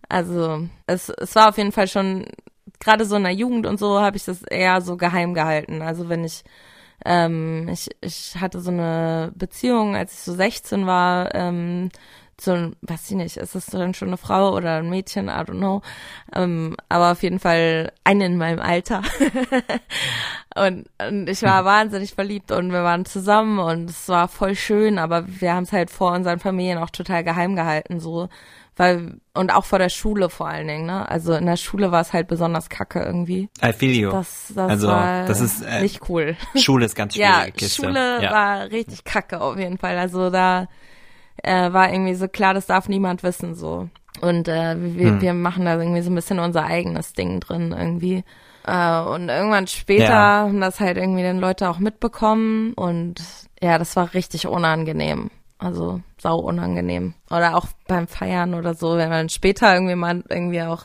Also 0.08 0.68
es, 0.88 1.10
es 1.10 1.36
war 1.36 1.50
auf 1.50 1.58
jeden 1.58 1.72
Fall 1.72 1.88
schon, 1.88 2.26
gerade 2.80 3.06
so 3.06 3.16
in 3.16 3.24
der 3.24 3.34
Jugend 3.34 3.68
und 3.68 3.78
so, 3.80 4.00
habe 4.00 4.18
ich 4.18 4.26
das 4.26 4.42
eher 4.42 4.82
so 4.82 4.98
geheim 4.98 5.36
gehalten. 5.36 5.84
Also 5.84 6.10
wenn 6.10 6.24
ich 6.24 6.44
ähm, 7.06 7.68
ich, 7.70 7.90
ich 8.02 8.36
hatte 8.40 8.62
so 8.62 8.72
eine 8.72 9.32
Beziehung, 9.36 9.96
als 9.96 10.14
ich 10.14 10.20
so 10.20 10.34
16 10.34 10.86
war, 10.86 11.34
ähm, 11.36 11.90
so 12.42 12.52
ein, 12.52 12.76
weiß 12.82 13.12
ich 13.12 13.16
nicht, 13.16 13.38
ist 13.38 13.56
es 13.56 13.68
dann 13.68 13.94
schon 13.94 14.10
eine 14.10 14.18
Frau 14.18 14.54
oder 14.56 14.78
ein 14.78 14.90
Mädchen, 14.90 15.28
I 15.28 15.32
don't 15.32 15.58
know. 15.58 15.82
Ähm, 16.36 16.76
aber 16.90 17.12
auf 17.12 17.24
jeden 17.24 17.40
Fall 17.40 17.92
eine 18.04 18.26
in 18.26 18.38
meinem 18.38 18.60
Alter. 18.60 19.02
und, 20.56 20.90
und 21.08 21.30
ich 21.30 21.42
war 21.44 21.66
wahnsinnig 21.66 22.14
verliebt 22.14 22.52
und 22.52 22.72
wir 22.72 22.84
waren 22.84 23.06
zusammen 23.06 23.60
und 23.60 23.90
es 23.90 24.08
war 24.10 24.28
voll 24.28 24.56
schön, 24.56 24.98
aber 24.98 25.26
wir 25.28 25.54
haben 25.54 25.64
es 25.64 25.72
halt 25.72 25.90
vor 25.90 26.12
unseren 26.14 26.40
Familien 26.40 26.78
auch 26.78 26.90
total 26.90 27.24
geheim 27.24 27.56
gehalten, 27.56 28.00
so. 28.00 28.30
Weil, 28.76 29.20
und 29.34 29.54
auch 29.54 29.66
vor 29.66 29.78
der 29.78 29.90
Schule 29.90 30.30
vor 30.30 30.48
allen 30.48 30.68
Dingen, 30.68 30.86
ne? 30.86 31.10
Also 31.10 31.34
in 31.34 31.46
der 31.46 31.58
Schule 31.58 31.92
war 31.92 32.00
es 32.00 32.14
halt 32.14 32.30
besonders 32.30 32.70
kacke 32.70 33.02
irgendwie. 33.02 33.50
I 33.62 33.74
feel 33.74 33.92
you. 33.92 34.10
Das, 34.10 34.54
das 34.56 34.70
also, 34.70 34.88
war 34.88 35.26
das 35.26 35.42
ist, 35.42 35.62
äh, 35.64 35.82
nicht 35.82 36.08
cool. 36.08 36.38
Schule 36.56 36.86
ist 36.86 36.96
ganz 36.96 37.16
schwierige 37.16 37.34
Ja, 37.46 37.52
Kiste. 37.52 37.82
Schule 37.82 38.24
ja. 38.24 38.32
war 38.32 38.72
richtig 38.72 39.04
kacke 39.04 39.42
auf 39.42 39.58
jeden 39.58 39.78
Fall. 39.78 39.98
Also 39.98 40.30
da 40.30 40.70
äh, 41.44 41.74
war 41.74 41.92
irgendwie 41.92 42.16
so 42.16 42.28
klar, 42.28 42.54
das 42.54 42.66
darf 42.68 42.90
niemand 42.90 43.24
wissen 43.24 43.56
so. 43.56 43.90
Und 44.22 44.48
äh, 44.48 44.76
wir, 44.78 45.12
Hm. 45.12 45.22
wir 45.22 45.34
machen 45.34 45.66
da 45.66 45.78
irgendwie 45.80 46.02
so 46.02 46.12
ein 46.12 46.16
bisschen 46.16 46.40
unser 46.40 46.66
eigenes 46.66 47.14
Ding 47.14 47.40
drin 47.40 47.74
irgendwie. 47.78 48.24
Äh, 48.66 49.00
und 49.02 49.30
irgendwann 49.30 49.68
später 49.68 50.04
Ja. 50.14 50.40
haben 50.42 50.60
das 50.62 50.80
halt 50.80 50.98
irgendwie 50.98 51.24
dann 51.24 51.40
Leute 51.40 51.70
auch 51.70 51.80
mitbekommen 51.80 52.74
und 52.74 53.16
ja, 53.62 53.78
das 53.78 53.96
war 53.96 54.14
richtig 54.14 54.48
unangenehm. 54.48 55.32
Also 55.58 56.02
sau 56.18 56.38
unangenehm. 56.38 57.14
Oder 57.30 57.58
auch 57.58 57.68
beim 57.88 58.08
Feiern 58.08 58.54
oder 58.54 58.74
so, 58.76 58.96
wenn 58.98 59.10
man 59.10 59.28
später 59.30 59.74
irgendwie 59.74 59.96
mal 59.96 60.24
irgendwie 60.30 60.62
auch 60.64 60.84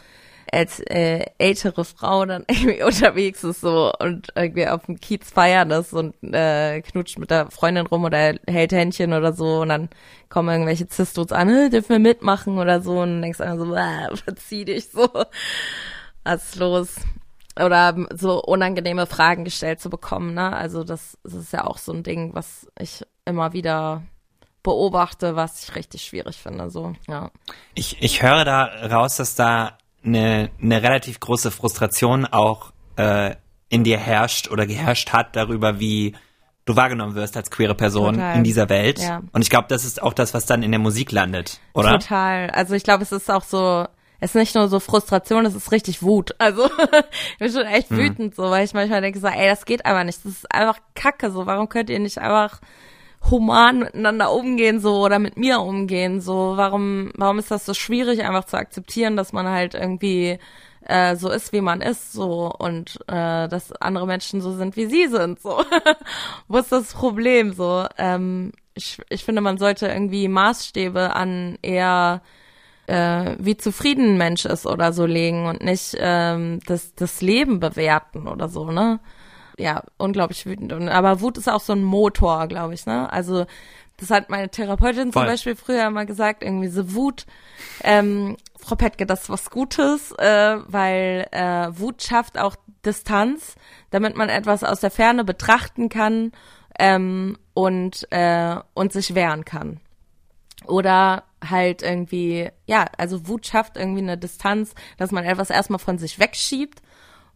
als 0.54 0.80
äh, 0.80 1.26
ältere 1.38 1.84
Frau 1.84 2.24
dann 2.24 2.44
irgendwie 2.48 2.82
unterwegs 2.82 3.44
ist 3.44 3.60
so 3.60 3.92
und 3.98 4.28
irgendwie 4.34 4.68
auf 4.68 4.86
dem 4.86 5.00
Kiez 5.00 5.30
feiern 5.30 5.70
ist 5.70 5.92
und 5.92 6.14
äh, 6.22 6.80
knutscht 6.82 7.18
mit 7.18 7.30
der 7.30 7.50
Freundin 7.50 7.86
rum 7.86 8.04
oder 8.04 8.34
hält 8.46 8.72
Händchen 8.72 9.12
oder 9.12 9.32
so 9.32 9.62
und 9.62 9.68
dann 9.68 9.88
kommen 10.28 10.48
irgendwelche 10.48 10.86
Zistos 10.86 11.32
an, 11.32 11.48
"Äh, 11.48 11.70
dürfen 11.70 11.90
wir 11.90 11.98
mitmachen 11.98 12.58
oder 12.58 12.80
so 12.80 13.00
und 13.00 13.10
dann 13.10 13.22
denkst 13.22 13.40
einfach 13.40 13.66
so, 13.66 14.16
verzieh 14.24 14.64
dich 14.64 14.88
so. 14.90 15.08
Was 16.24 16.44
ist 16.44 16.56
los? 16.56 16.96
Oder 17.62 17.94
so 18.14 18.42
unangenehme 18.42 19.06
Fragen 19.06 19.44
gestellt 19.44 19.80
zu 19.80 19.90
bekommen, 19.90 20.34
ne? 20.34 20.56
Also 20.56 20.82
das, 20.82 21.18
das 21.22 21.34
ist 21.34 21.52
ja 21.52 21.64
auch 21.66 21.78
so 21.78 21.92
ein 21.92 22.02
Ding, 22.02 22.34
was 22.34 22.66
ich 22.78 23.04
immer 23.24 23.52
wieder 23.52 24.02
beobachte, 24.64 25.36
was 25.36 25.62
ich 25.62 25.76
richtig 25.76 26.02
schwierig 26.02 26.36
finde, 26.36 26.70
so, 26.70 26.94
ja. 27.06 27.30
Ich, 27.74 28.02
ich 28.02 28.22
höre 28.22 28.44
da 28.44 28.64
raus, 28.90 29.16
dass 29.18 29.36
da 29.36 29.78
eine, 30.04 30.50
eine 30.60 30.82
relativ 30.82 31.20
große 31.20 31.50
Frustration 31.50 32.26
auch 32.26 32.72
äh, 32.96 33.34
in 33.68 33.84
dir 33.84 33.98
herrscht 33.98 34.50
oder 34.50 34.66
geherrscht 34.66 35.12
hat 35.12 35.36
darüber, 35.36 35.80
wie 35.80 36.14
du 36.64 36.76
wahrgenommen 36.76 37.14
wirst 37.14 37.36
als 37.36 37.50
queere 37.50 37.74
Person 37.74 38.14
Total. 38.14 38.36
in 38.36 38.44
dieser 38.44 38.68
Welt. 38.68 39.00
Ja. 39.00 39.22
Und 39.32 39.42
ich 39.42 39.50
glaube, 39.50 39.66
das 39.68 39.84
ist 39.84 40.02
auch 40.02 40.12
das, 40.12 40.34
was 40.34 40.46
dann 40.46 40.62
in 40.62 40.70
der 40.70 40.80
Musik 40.80 41.12
landet, 41.12 41.60
oder? 41.74 41.98
Total. 41.98 42.50
Also 42.50 42.74
ich 42.74 42.84
glaube, 42.84 43.02
es 43.02 43.12
ist 43.12 43.30
auch 43.30 43.42
so, 43.42 43.86
es 44.20 44.30
ist 44.30 44.36
nicht 44.36 44.54
nur 44.54 44.68
so 44.68 44.80
Frustration, 44.80 45.44
es 45.44 45.54
ist 45.54 45.72
richtig 45.72 46.02
Wut. 46.02 46.34
Also 46.38 46.64
ich 47.32 47.38
bin 47.38 47.52
schon 47.52 47.66
echt 47.66 47.90
wütend 47.90 48.34
so, 48.34 48.44
weil 48.44 48.64
ich 48.64 48.72
manchmal 48.72 49.00
denke 49.00 49.18
so, 49.18 49.26
ey, 49.26 49.48
das 49.48 49.66
geht 49.66 49.84
einfach 49.84 50.04
nicht. 50.04 50.24
Das 50.24 50.32
ist 50.32 50.50
einfach 50.50 50.78
Kacke 50.94 51.30
so. 51.30 51.46
Warum 51.46 51.68
könnt 51.68 51.90
ihr 51.90 51.98
nicht 51.98 52.18
einfach 52.18 52.60
human 53.30 53.80
miteinander 53.80 54.32
umgehen 54.32 54.80
so 54.80 55.02
oder 55.04 55.18
mit 55.18 55.36
mir 55.36 55.60
umgehen 55.60 56.20
so? 56.20 56.54
Warum 56.56 57.12
warum 57.16 57.38
ist 57.38 57.50
das 57.50 57.66
so 57.66 57.74
schwierig 57.74 58.22
einfach 58.24 58.44
zu 58.44 58.56
akzeptieren, 58.56 59.16
dass 59.16 59.32
man 59.32 59.48
halt 59.48 59.74
irgendwie 59.74 60.38
äh, 60.86 61.16
so 61.16 61.30
ist, 61.30 61.52
wie 61.52 61.60
man 61.60 61.80
ist, 61.80 62.12
so 62.12 62.52
und 62.58 63.00
äh, 63.08 63.48
dass 63.48 63.72
andere 63.80 64.06
Menschen 64.06 64.40
so 64.40 64.52
sind, 64.52 64.76
wie 64.76 64.86
sie 64.86 65.08
sind, 65.08 65.40
so. 65.40 65.64
Wo 66.48 66.58
ist 66.58 66.72
das 66.72 66.92
Problem, 66.94 67.52
so? 67.52 67.86
Ähm, 67.98 68.52
ich, 68.74 69.00
ich 69.08 69.24
finde, 69.24 69.40
man 69.40 69.58
sollte 69.58 69.86
irgendwie 69.86 70.28
Maßstäbe 70.28 71.14
an 71.14 71.58
eher 71.62 72.22
äh, 72.86 73.36
wie 73.38 73.56
zufrieden 73.56 74.10
ein 74.14 74.18
Mensch 74.18 74.44
ist 74.44 74.66
oder 74.66 74.92
so 74.92 75.06
legen 75.06 75.46
und 75.46 75.62
nicht 75.62 75.96
ähm, 75.98 76.60
das, 76.66 76.94
das 76.94 77.22
Leben 77.22 77.60
bewerten 77.60 78.28
oder 78.28 78.48
so, 78.48 78.70
ne? 78.70 79.00
Ja, 79.58 79.84
unglaublich 79.98 80.46
wütend. 80.46 80.72
Und, 80.72 80.88
aber 80.88 81.20
Wut 81.20 81.38
ist 81.38 81.48
auch 81.48 81.60
so 81.60 81.72
ein 81.72 81.84
Motor, 81.84 82.46
glaube 82.48 82.74
ich, 82.74 82.86
ne? 82.86 83.12
Also 83.12 83.46
das 83.96 84.10
hat 84.10 84.28
meine 84.28 84.48
Therapeutin 84.48 85.12
Voll. 85.12 85.22
zum 85.22 85.32
Beispiel 85.32 85.56
früher 85.56 85.88
mal 85.90 86.06
gesagt, 86.06 86.42
irgendwie 86.42 86.68
so 86.68 86.94
Wut, 86.94 87.26
ähm, 87.82 88.36
Frau 88.58 88.74
Petke, 88.74 89.06
das 89.06 89.22
ist 89.22 89.30
was 89.30 89.50
Gutes, 89.50 90.12
äh, 90.12 90.56
weil 90.66 91.26
äh, 91.30 91.68
Wut 91.78 92.02
schafft 92.02 92.38
auch 92.38 92.56
Distanz, 92.84 93.54
damit 93.90 94.16
man 94.16 94.28
etwas 94.28 94.64
aus 94.64 94.80
der 94.80 94.90
Ferne 94.90 95.24
betrachten 95.24 95.88
kann 95.88 96.32
ähm, 96.78 97.38
und, 97.54 98.10
äh, 98.10 98.56
und 98.74 98.92
sich 98.92 99.14
wehren 99.14 99.44
kann. 99.44 99.80
Oder 100.66 101.24
halt 101.48 101.82
irgendwie, 101.82 102.50
ja, 102.66 102.86
also 102.96 103.28
Wut 103.28 103.46
schafft 103.46 103.76
irgendwie 103.76 104.02
eine 104.02 104.18
Distanz, 104.18 104.74
dass 104.96 105.12
man 105.12 105.24
etwas 105.24 105.50
erstmal 105.50 105.78
von 105.78 105.98
sich 105.98 106.18
wegschiebt 106.18 106.80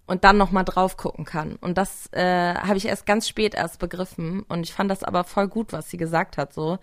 und 0.09 0.25
dann 0.25 0.39
nochmal 0.39 0.65
drauf 0.65 0.97
gucken 0.97 1.25
kann. 1.25 1.57
Und 1.57 1.79
das 1.79 2.11
äh, 2.13 2.55
habe 2.55 2.79
ich 2.79 2.87
erst 2.87 3.07
ganz 3.07 3.29
spät 3.29 3.55
erst 3.55 3.79
begriffen. 3.79 4.43
Und 4.49 4.65
ich 4.65 4.73
fand 4.73 4.91
das 4.91 5.05
aber 5.05 5.23
voll 5.23 5.49
gut, 5.49 5.73
was 5.73 5.91
sie 5.91 5.99
gesagt 5.99 6.39
hat. 6.39 6.55
So. 6.55 6.79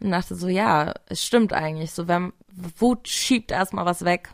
Und 0.00 0.10
dachte 0.10 0.34
so, 0.34 0.48
ja, 0.48 0.94
es 1.06 1.22
stimmt 1.24 1.52
eigentlich. 1.52 1.92
So, 1.92 2.08
wenn 2.08 2.32
Wut 2.78 3.06
schiebt 3.06 3.52
erstmal 3.52 3.84
was 3.84 4.04
weg, 4.06 4.30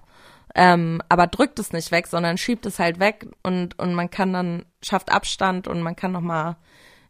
ähm, 0.54 1.02
aber 1.08 1.26
drückt 1.26 1.58
es 1.58 1.72
nicht 1.72 1.90
weg, 1.90 2.06
sondern 2.06 2.38
schiebt 2.38 2.64
es 2.64 2.78
halt 2.78 3.00
weg 3.00 3.26
und, 3.42 3.78
und 3.78 3.92
man 3.94 4.08
kann 4.08 4.32
dann, 4.32 4.64
schafft 4.82 5.12
Abstand 5.12 5.68
und 5.68 5.82
man 5.82 5.96
kann 5.96 6.12
nochmal 6.12 6.56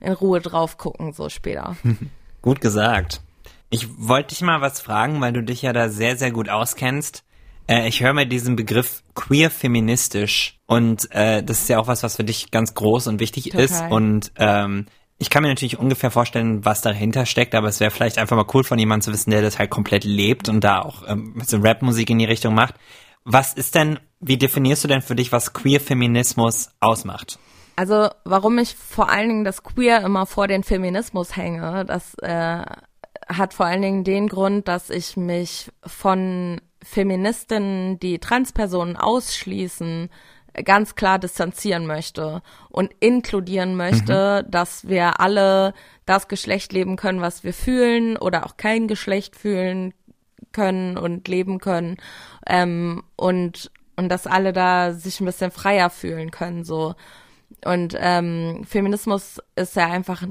in 0.01 0.13
Ruhe 0.13 0.41
drauf 0.41 0.79
gucken, 0.79 1.13
so 1.13 1.29
später. 1.29 1.77
Gut 2.43 2.61
gesagt. 2.61 3.21
Ich 3.71 3.87
wollte 3.99 4.31
dich 4.31 4.41
mal 4.41 4.63
was 4.63 4.81
fragen, 4.81 5.21
weil 5.21 5.33
du 5.35 5.43
dich 5.43 5.63
ja 5.63 5.75
da 5.75 5.91
sehr, 5.91 6.17
sehr 6.17 6.31
gut 6.31 6.49
auskennst. 6.49 7.23
Äh, 7.69 7.87
ich 7.87 8.03
höre 8.03 8.15
mir 8.15 8.27
diesen 8.27 8.57
Begriff 8.57 9.03
queer 9.15 9.51
feministisch 9.51 10.59
und 10.67 11.11
äh, 11.13 11.43
das 11.43 11.61
ist 11.61 11.69
ja 11.69 11.79
auch 11.79 11.87
was, 11.87 12.03
was 12.03 12.17
für 12.17 12.25
dich 12.25 12.51
ganz 12.51 12.75
groß 12.75 13.07
und 13.07 13.21
wichtig 13.21 13.45
Total. 13.45 13.65
ist. 13.65 13.83
Und 13.91 14.33
ähm, 14.37 14.87
ich 15.19 15.31
kann 15.31 15.43
mir 15.43 15.49
natürlich 15.49 15.79
ungefähr 15.79 16.11
vorstellen, 16.11 16.65
was 16.65 16.81
dahinter 16.81 17.27
steckt, 17.27 17.55
aber 17.55 17.69
es 17.69 17.81
wäre 17.81 17.91
vielleicht 17.91 18.19
einfach 18.19 18.37
mal 18.37 18.47
cool 18.55 18.65
von 18.65 18.79
jemandem 18.79 19.03
zu 19.03 19.13
wissen, 19.13 19.31
der 19.31 19.43
das 19.43 19.59
halt 19.59 19.71
komplett 19.71 20.05
lebt 20.05 20.49
und 20.49 20.63
da 20.63 20.81
auch 20.81 21.07
ähm, 21.07 21.35
bisschen 21.35 21.65
Rapmusik 21.65 22.11
in 22.11 22.19
die 22.19 22.25
Richtung 22.25 22.55
macht. 22.55 22.75
Was 23.25 23.53
ist 23.53 23.75
denn, 23.75 23.99
wie 24.21 24.39
definierst 24.39 24.85
du 24.85 24.89
denn 24.89 25.03
für 25.03 25.15
dich, 25.15 25.33
was 25.33 25.53
queer 25.53 25.81
Feminismus 25.81 26.71
ausmacht? 26.81 27.39
Also, 27.77 28.09
warum 28.25 28.59
ich 28.59 28.75
vor 28.75 29.09
allen 29.09 29.29
Dingen 29.29 29.45
das 29.45 29.63
Queer 29.63 30.03
immer 30.03 30.27
vor 30.27 30.49
den 30.49 30.65
Feminismus 30.65 31.37
hänge, 31.37 31.85
das 31.85 32.15
äh, 32.15 32.65
hat 33.29 33.55
vor 33.55 33.67
allen 33.67 33.83
Dingen 33.83 34.05
den 34.05 34.29
Grund, 34.29 34.67
dass 34.67 34.91
ich 34.91 35.17
mich 35.17 35.71
von 35.87 36.61
Feministinnen, 36.91 38.01
die 38.01 38.19
Transpersonen 38.19 38.97
ausschließen, 38.97 40.09
ganz 40.65 40.95
klar 40.95 41.19
distanzieren 41.19 41.87
möchte 41.87 42.43
und 42.71 42.91
inkludieren 42.99 43.77
möchte, 43.77 44.47
dass 44.49 44.89
wir 44.89 45.21
alle 45.21 45.75
das 46.07 46.29
Geschlecht 46.29 46.73
leben 46.73 46.97
können, 46.97 47.21
was 47.21 47.45
wir 47.45 47.53
fühlen 47.53 48.17
oder 48.17 48.47
auch 48.47 48.57
kein 48.57 48.89
Geschlecht 48.89 49.37
fühlen 49.37 49.93
können 50.53 50.97
und 50.97 51.29
leben 51.29 51.59
können 51.59 51.99
ähm, 52.47 53.03
und 53.17 53.71
und 53.97 54.09
dass 54.09 54.27
alle 54.27 54.53
da 54.53 54.93
sich 54.93 55.21
ein 55.21 55.27
bisschen 55.27 55.51
freier 55.51 55.91
fühlen 55.91 56.31
können 56.31 56.65
so. 56.65 56.95
Und 57.65 57.97
ähm, 57.99 58.65
Feminismus 58.65 59.43
ist 59.57 59.75
ja 59.75 59.91
einfach 59.91 60.23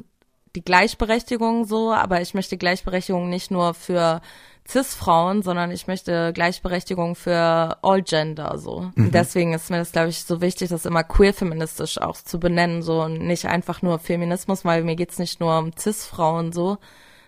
die 0.55 0.63
Gleichberechtigung 0.63 1.65
so, 1.65 1.91
aber 1.91 2.21
ich 2.21 2.33
möchte 2.33 2.57
Gleichberechtigung 2.57 3.29
nicht 3.29 3.51
nur 3.51 3.73
für 3.73 4.21
Cis-Frauen, 4.67 5.43
sondern 5.43 5.71
ich 5.71 5.87
möchte 5.87 6.33
Gleichberechtigung 6.33 7.15
für 7.15 7.77
All 7.81 8.01
Gender 8.01 8.57
so. 8.57 8.91
Und 8.95 9.13
Deswegen 9.13 9.53
ist 9.53 9.69
mir 9.69 9.77
das, 9.77 9.91
glaube 9.91 10.09
ich, 10.09 10.23
so 10.23 10.41
wichtig, 10.41 10.69
das 10.69 10.85
immer 10.85 11.03
queer-feministisch 11.03 11.99
auch 11.99 12.17
zu 12.17 12.39
benennen 12.39 12.81
so 12.81 13.01
und 13.01 13.19
nicht 13.19 13.45
einfach 13.45 13.81
nur 13.81 13.99
Feminismus, 13.99 14.65
weil 14.65 14.83
mir 14.83 14.95
geht's 14.95 15.19
nicht 15.19 15.39
nur 15.39 15.57
um 15.57 15.71
Cis-Frauen 15.77 16.51
so, 16.51 16.77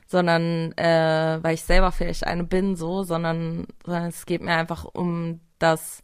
sondern 0.05 0.73
äh, 0.77 1.39
weil 1.41 1.53
ich 1.53 1.63
selber 1.63 1.91
vielleicht 1.91 2.25
eine 2.25 2.43
bin 2.43 2.75
so, 2.75 3.03
sondern, 3.03 3.67
sondern 3.85 4.07
es 4.09 4.25
geht 4.25 4.41
mir 4.41 4.55
einfach 4.55 4.85
um 4.85 5.39
das 5.59 6.01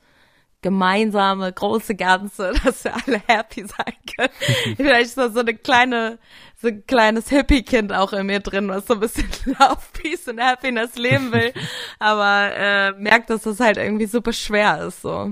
gemeinsame, 0.66 1.54
große 1.54 1.94
Ganze, 1.96 2.54
dass 2.64 2.84
wir 2.84 2.94
alle 2.96 3.22
happy 3.28 3.66
sein 3.68 3.94
können. 4.18 4.34
Vielleicht 4.76 5.06
ist 5.06 5.18
da 5.18 5.30
so 5.30 5.42
eine 5.42 5.54
kleine, 5.54 6.18
so 6.60 6.70
ein 6.70 6.84
kleines 6.88 7.30
Hippie-Kind 7.30 7.94
auch 7.94 8.14
in 8.14 8.26
mir 8.26 8.40
drin, 8.40 8.68
was 8.68 8.88
so 8.88 8.96
ein 8.96 9.00
bisschen 9.00 9.28
Love, 9.46 9.78
Peace 9.94 10.28
und 10.28 10.42
Happiness 10.42 10.96
leben 10.96 11.32
will, 11.32 11.54
aber 12.00 12.50
äh, 12.56 12.92
merkt, 12.94 13.30
dass 13.30 13.44
das 13.44 13.60
halt 13.60 13.78
irgendwie 13.78 14.08
super 14.08 14.34
schwer 14.34 14.86
ist, 14.88 15.04
so. 15.04 15.32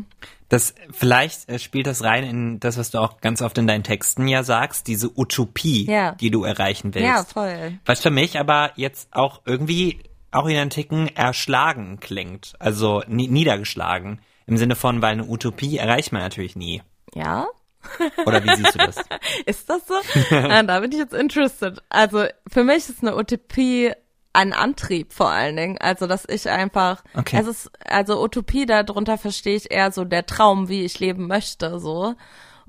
Das 0.50 0.76
vielleicht 0.92 1.50
äh, 1.50 1.58
spielt 1.58 1.88
das 1.88 2.04
rein 2.04 2.24
in 2.24 2.60
das, 2.60 2.78
was 2.78 2.92
du 2.92 3.00
auch 3.00 3.22
ganz 3.22 3.42
oft 3.42 3.58
in 3.58 3.66
deinen 3.66 3.84
Texten 3.84 4.28
ja 4.28 4.44
sagst, 4.44 4.86
diese 4.88 5.10
Utopie, 5.18 5.88
Ja. 5.90 6.12
die 6.14 6.30
du 6.30 6.44
erreichen 6.44 6.94
willst. 6.94 7.08
Ja, 7.08 7.24
voll. 7.24 7.80
Was 7.88 8.02
für 8.02 8.12
mich 8.12 8.40
aber 8.40 8.72
jetzt 8.76 9.08
auch 9.12 9.42
irgendwie 9.46 10.04
auch 10.30 10.46
in 10.48 10.56
einen 10.58 10.70
Ticken 10.70 11.08
erschlagen 11.16 12.00
klingt, 12.00 12.54
also 12.60 13.02
ni 13.08 13.28
niedergeschlagen. 13.28 14.20
Im 14.46 14.58
Sinne 14.58 14.76
von, 14.76 15.02
weil 15.02 15.14
eine 15.14 15.26
Utopie 15.26 15.78
erreicht 15.78 16.12
man 16.12 16.22
natürlich 16.22 16.56
nie. 16.56 16.82
Ja? 17.14 17.48
Oder 18.26 18.44
wie 18.44 18.56
siehst 18.56 18.76
du 18.76 18.80
das? 18.80 18.96
Ist 19.46 19.70
das 19.70 19.88
so? 19.88 19.96
ah, 20.32 20.64
da 20.64 20.80
bin 20.80 20.92
ich 20.92 20.98
jetzt 21.00 21.14
interested. 21.14 21.82
Also 21.90 22.26
für 22.52 22.64
mich 22.64 22.90
ist 22.90 23.02
eine 23.02 23.16
Utopie 23.18 23.92
ein 24.34 24.52
Antrieb 24.52 25.14
vor 25.14 25.30
allen 25.30 25.56
Dingen. 25.56 25.78
Also, 25.78 26.08
dass 26.08 26.26
ich 26.28 26.50
einfach, 26.50 27.04
Okay. 27.16 27.38
es 27.40 27.48
ist, 27.48 27.72
also 27.86 28.22
Utopie, 28.24 28.66
darunter 28.66 29.18
verstehe 29.20 29.56
ich 29.56 29.70
eher 29.72 29.92
so 29.92 30.06
der 30.06 30.26
Traum, 30.26 30.70
wie 30.70 30.84
ich 30.84 31.00
leben 31.00 31.28
möchte, 31.28 31.80
so. 31.80 32.16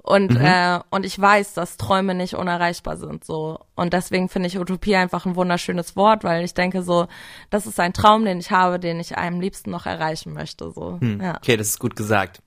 Und, 0.07 0.35
Mhm. 0.35 0.45
äh, 0.45 0.81
und 0.91 1.07
ich 1.07 1.19
weiß, 1.19 1.55
dass 1.55 1.79
Träume 1.79 2.15
nicht 2.15 2.35
unerreichbar 2.35 2.99
sind, 2.99 3.25
so. 3.25 3.59
Und 3.75 3.95
deswegen 3.95 4.29
finde 4.29 4.49
ich 4.49 4.59
Utopie 4.59 4.97
einfach 4.97 5.25
ein 5.25 5.35
wunderschönes 5.35 5.97
Wort, 5.97 6.25
weil 6.25 6.45
ich 6.45 6.53
denke 6.53 6.83
so, 6.83 7.07
das 7.49 7.67
ist 7.67 7.81
ein 7.81 7.95
Traum, 7.95 8.27
den 8.27 8.39
ich 8.39 8.51
habe, 8.51 8.79
den 8.79 9.01
ich 9.01 9.17
am 9.17 9.41
liebsten 9.41 9.71
noch 9.71 9.87
erreichen 9.87 10.35
möchte, 10.35 10.71
so. 10.73 10.99
Ja. 11.01 11.37
Okay, 11.39 11.57
das 11.57 11.69
ist 11.69 11.79
gut 11.79 11.97
gesagt. 11.97 12.43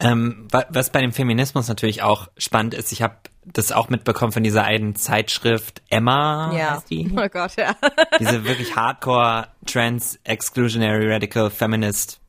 Ähm, 0.00 0.48
wa- 0.50 0.66
was 0.70 0.90
bei 0.90 1.00
dem 1.00 1.12
Feminismus 1.12 1.68
natürlich 1.68 2.02
auch 2.02 2.28
spannend 2.36 2.74
ist, 2.74 2.90
ich 2.92 3.00
habe 3.02 3.14
das 3.46 3.70
auch 3.72 3.88
mitbekommen 3.90 4.32
von 4.32 4.42
dieser 4.42 4.64
einen 4.64 4.96
Zeitschrift 4.96 5.82
Emma, 5.90 6.52
Ja. 6.56 6.82
Oh 7.16 7.28
Gott, 7.30 7.56
ja. 7.56 7.76
diese 8.18 8.44
wirklich 8.44 8.74
Hardcore 8.74 9.46
Trans 9.66 10.18
Exclusionary 10.24 11.12
Radical 11.12 11.50
Feminist 11.50 12.20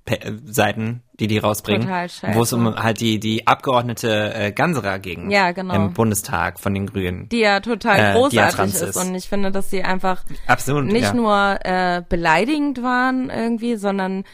Seiten, 0.46 1.02
die 1.20 1.26
die 1.26 1.40
rausbringen, 1.40 1.88
wo 2.34 2.44
es 2.44 2.54
um 2.54 2.76
halt 2.76 3.00
die 3.00 3.20
die 3.20 3.48
Abgeordnete 3.48 4.36
äh, 4.36 4.52
Ganserer 4.52 5.00
ging 5.00 5.32
Ja, 5.32 5.52
genau. 5.52 5.74
im 5.74 5.94
Bundestag 5.94 6.60
von 6.60 6.76
den 6.76 6.86
Grünen. 6.86 7.28
Die 7.30 7.40
ja 7.40 7.60
total 7.60 7.98
Äh, 7.98 8.02
ja 8.04 8.14
großartig 8.14 8.56
trans 8.56 8.76
ist. 8.76 8.90
ist. 8.90 8.98
Und 8.98 9.16
ich 9.16 9.28
finde, 9.28 9.52
dass 9.52 9.72
sie 9.72 9.82
einfach 9.84 10.24
Absolut, 10.46 10.86
nicht 10.86 11.02
ja. 11.02 11.14
nur 11.16 11.58
äh, 11.66 12.04
beleidigend 12.08 12.84
waren 12.84 13.32
irgendwie, 13.32 13.78
sondern 13.78 14.26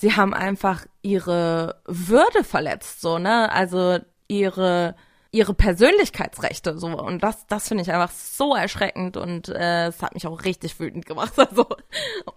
sie 0.00 0.16
haben 0.16 0.32
einfach 0.32 0.86
ihre 1.02 1.76
Würde 1.86 2.42
verletzt, 2.42 3.02
so, 3.02 3.18
ne? 3.18 3.52
Also 3.52 3.98
ihre 4.28 4.96
ihre 5.32 5.54
Persönlichkeitsrechte 5.54 6.76
so 6.76 6.88
und 6.88 7.22
das 7.22 7.46
das 7.46 7.68
finde 7.68 7.84
ich 7.84 7.92
einfach 7.92 8.10
so 8.10 8.56
erschreckend 8.56 9.16
und 9.16 9.48
äh, 9.48 9.86
es 9.86 10.02
hat 10.02 10.12
mich 10.14 10.26
auch 10.26 10.44
richtig 10.44 10.80
wütend 10.80 11.06
gemacht 11.06 11.34
also 11.36 11.66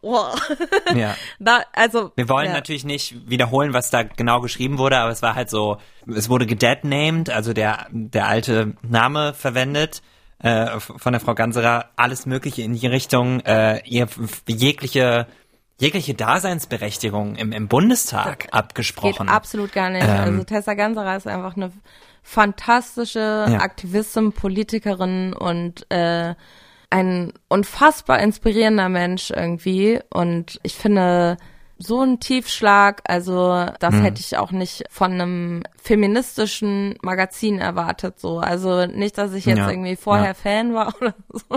wow. 0.01 0.35
ja. 0.93 1.15
da 1.39 1.63
also 1.73 2.11
Wir 2.15 2.29
wollen 2.29 2.47
ja. 2.47 2.53
natürlich 2.53 2.83
nicht 2.83 3.27
wiederholen, 3.27 3.73
was 3.73 3.89
da 3.89 4.03
genau 4.03 4.41
geschrieben 4.41 4.77
wurde, 4.77 4.97
aber 4.97 5.11
es 5.11 5.23
war 5.23 5.33
halt 5.33 5.49
so, 5.49 5.77
es 6.05 6.29
wurde 6.29 6.45
gedeadnamed, 6.45 7.31
also 7.31 7.53
der, 7.53 7.87
der 7.89 8.27
alte 8.27 8.75
Name 8.83 9.33
verwendet 9.33 10.03
äh, 10.37 10.79
von 10.79 11.13
der 11.13 11.19
Frau 11.19 11.33
Ganserer, 11.33 11.89
alles 11.95 12.27
Mögliche 12.27 12.61
in 12.61 12.73
die 12.73 12.85
Richtung, 12.85 13.39
äh, 13.39 13.81
ihr 13.85 14.07
jegliche 14.47 15.25
jegliche 15.79 16.13
Daseinsberechtigung 16.13 17.35
im, 17.35 17.51
im 17.51 17.67
Bundestag 17.67 18.39
geht 18.41 18.53
abgesprochen. 18.53 19.29
absolut 19.29 19.73
gar 19.73 19.89
nicht. 19.89 20.03
Ähm, 20.03 20.09
also 20.09 20.43
Tessa 20.43 20.73
Ganserer 20.73 21.17
ist 21.17 21.27
einfach 21.27 21.55
eine 21.55 21.71
fantastische 22.21 23.19
Ja. 23.49 23.59
Aktivistin, 23.59 24.31
Politikerin 24.31 25.33
und 25.33 25.85
äh, 25.91 26.35
ein 26.89 27.33
unfassbar 27.49 28.19
inspirierender 28.19 28.87
Mensch 28.87 29.31
irgendwie. 29.31 29.99
Und 30.09 30.59
ich 30.63 30.75
finde, 30.75 31.37
so 31.77 32.01
ein 32.01 32.19
Tiefschlag, 32.19 33.01
also 33.05 33.65
das 33.79 33.95
Mhm. 33.95 34.01
hätte 34.01 34.21
ich 34.21 34.37
auch 34.37 34.51
nicht 34.51 34.83
von 34.89 35.11
einem 35.13 35.63
feministischen 35.81 36.95
Magazin 37.01 37.59
erwartet. 37.59 38.19
So, 38.19 38.39
also 38.39 38.85
nicht, 38.85 39.17
dass 39.17 39.33
ich 39.33 39.45
jetzt 39.45 39.57
Ja, 39.57 39.69
irgendwie 39.69 39.95
vorher 39.95 40.27
ja. 40.27 40.33
Fan 40.33 40.73
war 40.73 40.93
oder 41.01 41.13
so, 41.29 41.55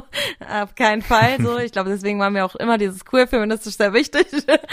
auf 0.62 0.74
keinen 0.74 1.02
Fall. 1.02 1.40
So, 1.40 1.58
ich 1.58 1.72
glaube, 1.72 1.90
deswegen 1.90 2.18
war 2.18 2.30
mir 2.30 2.44
auch 2.44 2.56
immer 2.56 2.78
dieses 2.78 3.04
queer 3.04 3.28
feministisch 3.28 3.76
sehr 3.76 3.92
wichtig. 3.92 4.26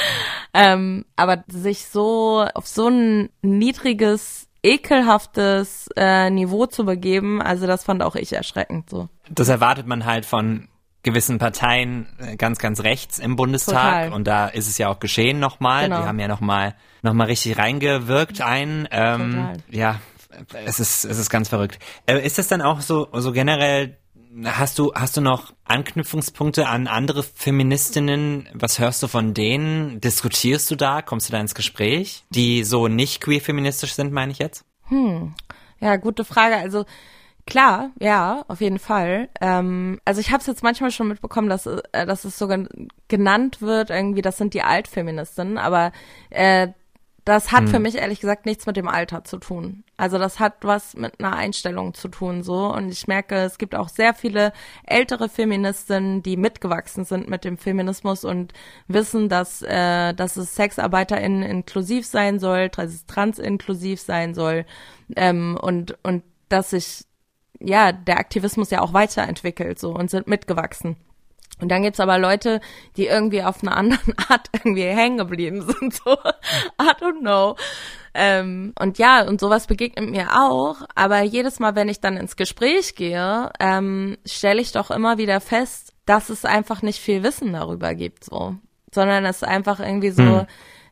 ähm, 0.53 1.05
aber 1.15 1.43
sich 1.47 1.87
so 1.87 2.45
auf 2.53 2.67
so 2.67 2.87
ein 2.87 3.29
niedriges 3.41 4.47
ekelhaftes 4.63 5.89
äh, 5.97 6.29
Niveau 6.29 6.65
zu 6.67 6.85
begeben, 6.85 7.41
also 7.41 7.67
das 7.67 7.83
fand 7.83 8.01
auch 8.01 8.15
ich 8.15 8.33
erschreckend 8.33 8.89
so. 8.89 9.09
Das 9.29 9.49
erwartet 9.49 9.87
man 9.87 10.05
halt 10.05 10.25
von 10.25 10.69
gewissen 11.03 11.37
Parteien 11.37 12.07
äh, 12.17 12.35
ganz, 12.35 12.57
ganz 12.57 12.81
rechts 12.81 13.19
im 13.19 13.35
Bundestag. 13.35 14.05
Total. 14.05 14.13
Und 14.13 14.25
da 14.25 14.47
ist 14.47 14.67
es 14.67 14.77
ja 14.77 14.89
auch 14.89 14.99
geschehen 14.99 15.39
nochmal. 15.39 15.85
Genau. 15.85 16.01
Die 16.01 16.07
haben 16.07 16.19
ja 16.19 16.27
nochmal 16.27 16.75
noch 17.01 17.13
mal 17.13 17.25
richtig 17.25 17.57
reingewirkt 17.57 18.41
ein. 18.41 18.87
Ähm, 18.91 19.31
Total. 19.31 19.57
ja, 19.69 19.99
es 20.65 20.79
ist, 20.79 21.03
es 21.05 21.19
ist 21.19 21.29
ganz 21.29 21.49
verrückt. 21.49 21.79
Äh, 22.05 22.25
ist 22.25 22.37
das 22.37 22.47
dann 22.47 22.61
auch 22.61 22.81
so, 22.81 23.09
so 23.11 23.33
generell, 23.33 23.97
hast 24.45 24.79
du, 24.79 24.93
hast 24.95 25.17
du 25.17 25.21
noch 25.21 25.53
Anknüpfungspunkte 25.65 26.67
an 26.67 26.87
andere 26.87 27.23
Feministinnen? 27.23 28.47
Was 28.53 28.79
hörst 28.79 29.03
du 29.03 29.07
von 29.07 29.33
denen? 29.33 29.99
Diskutierst 30.01 30.71
du 30.71 30.75
da? 30.75 31.01
Kommst 31.01 31.27
du 31.27 31.33
da 31.33 31.39
ins 31.39 31.53
Gespräch? 31.53 32.23
Die 32.29 32.63
so 32.63 32.87
nicht 32.87 33.21
queer-feministisch 33.21 33.93
sind, 33.93 34.13
meine 34.13 34.31
ich 34.31 34.39
jetzt? 34.39 34.65
Ja, 35.79 35.97
gute 35.97 36.23
Frage. 36.23 36.55
Also 36.55 36.85
klar, 37.45 37.91
ja, 37.99 38.43
auf 38.47 38.61
jeden 38.61 38.79
Fall. 38.79 39.29
Ähm, 39.41 39.99
also 40.05 40.21
ich 40.21 40.31
habe 40.31 40.41
es 40.41 40.47
jetzt 40.47 40.63
manchmal 40.63 40.91
schon 40.91 41.07
mitbekommen, 41.07 41.49
dass, 41.49 41.65
äh, 41.65 42.05
dass 42.05 42.25
es 42.25 42.37
sogar 42.37 42.65
genannt 43.07 43.61
wird, 43.61 43.89
irgendwie, 43.89 44.21
das 44.21 44.37
sind 44.37 44.53
die 44.53 44.63
Altfeministinnen, 44.63 45.57
aber 45.57 45.91
äh, 46.29 46.69
das 47.25 47.53
hat 47.53 47.69
für 47.69 47.79
mich 47.79 47.95
ehrlich 47.95 48.19
gesagt 48.19 48.45
nichts 48.45 48.65
mit 48.65 48.75
dem 48.75 48.89
Alter 48.89 49.23
zu 49.23 49.37
tun. 49.37 49.85
Also 49.95 50.17
das 50.17 50.41
hat 50.41 50.55
was 50.61 50.93
mit 50.95 51.19
einer 51.19 51.33
Einstellung 51.33 51.93
zu 51.93 52.09
tun 52.09 52.43
so 52.43 52.73
und 52.73 52.89
ich 52.89 53.07
merke, 53.07 53.35
es 53.35 53.57
gibt 53.57 53.75
auch 53.75 53.87
sehr 53.87 54.13
viele 54.13 54.51
ältere 54.85 55.29
Feministinnen, 55.29 56.21
die 56.21 56.35
mitgewachsen 56.35 57.05
sind 57.05 57.29
mit 57.29 57.45
dem 57.45 57.57
Feminismus 57.57 58.25
und 58.25 58.51
wissen, 58.89 59.29
dass 59.29 59.61
äh, 59.61 60.13
dass 60.13 60.35
es 60.35 60.55
SexarbeiterInnen 60.55 61.43
inklusiv 61.43 62.05
sein 62.05 62.39
soll, 62.39 62.67
dass 62.67 62.91
es 62.93 63.05
trans-inklusiv 63.05 64.01
sein 64.01 64.33
soll 64.33 64.65
ähm, 65.15 65.57
und 65.61 65.97
und 66.03 66.23
dass 66.49 66.71
sich 66.71 67.05
ja 67.63 67.91
der 67.91 68.17
Aktivismus 68.17 68.69
ja 68.69 68.81
auch 68.81 68.93
weiterentwickelt 68.93 69.79
so 69.79 69.93
und 69.93 70.09
sind 70.09 70.27
mitgewachsen. 70.27 70.97
Und 71.59 71.69
dann 71.69 71.83
gibt's 71.83 71.99
aber 71.99 72.17
Leute, 72.17 72.61
die 72.97 73.05
irgendwie 73.05 73.43
auf 73.43 73.61
einer 73.61 73.77
anderen 73.77 74.13
Art 74.29 74.49
irgendwie 74.53 74.83
hängen 74.83 75.17
geblieben 75.17 75.61
sind, 75.61 75.93
so, 75.93 76.13
I 76.13 76.89
don't 76.99 77.19
know. 77.21 77.55
Ähm, 78.13 78.73
und 78.79 78.97
ja, 78.97 79.25
und 79.25 79.39
sowas 79.39 79.67
begegnet 79.67 80.09
mir 80.09 80.29
auch, 80.33 80.77
aber 80.93 81.21
jedes 81.21 81.59
Mal, 81.59 81.75
wenn 81.75 81.89
ich 81.89 81.99
dann 81.99 82.17
ins 82.17 82.35
Gespräch 82.35 82.95
gehe, 82.95 83.51
ähm, 83.59 84.17
stelle 84.25 84.61
ich 84.61 84.71
doch 84.71 84.91
immer 84.91 85.17
wieder 85.17 85.39
fest, 85.41 85.93
dass 86.05 86.29
es 86.29 86.45
einfach 86.45 86.81
nicht 86.81 86.99
viel 86.99 87.23
Wissen 87.23 87.53
darüber 87.53 87.95
gibt, 87.95 88.25
so. 88.25 88.55
Sondern 88.93 89.25
es 89.25 89.41
einfach 89.41 89.79
irgendwie 89.79 90.11
so 90.11 90.45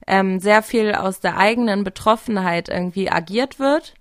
ähm, 0.08 0.40
sehr 0.40 0.64
viel 0.64 0.96
aus 0.96 1.20
der 1.20 1.38
eigenen 1.38 1.84
Betroffenheit 1.84 2.70
irgendwie 2.70 3.12
agiert 3.12 3.60
wird, 3.60 3.94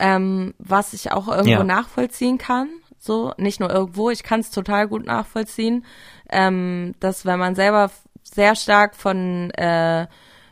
ähm, 0.00 0.54
was 0.58 0.92
ich 0.94 1.12
auch 1.12 1.28
irgendwo 1.28 1.50
Ja. 1.50 1.64
nachvollziehen 1.64 2.38
kann. 2.38 2.68
So, 2.98 3.32
nicht 3.38 3.60
nur 3.60 3.70
irgendwo, 3.70 4.10
ich 4.10 4.22
kann 4.22 4.40
es 4.40 4.50
total 4.50 4.88
gut 4.88 5.06
nachvollziehen, 5.06 5.84
ähm, 6.28 6.94
dass 7.00 7.24
wenn 7.24 7.38
man 7.38 7.54
selber 7.54 7.90
sehr 8.22 8.54
stark 8.56 8.94
von 8.96 9.50
äh, 9.52 10.06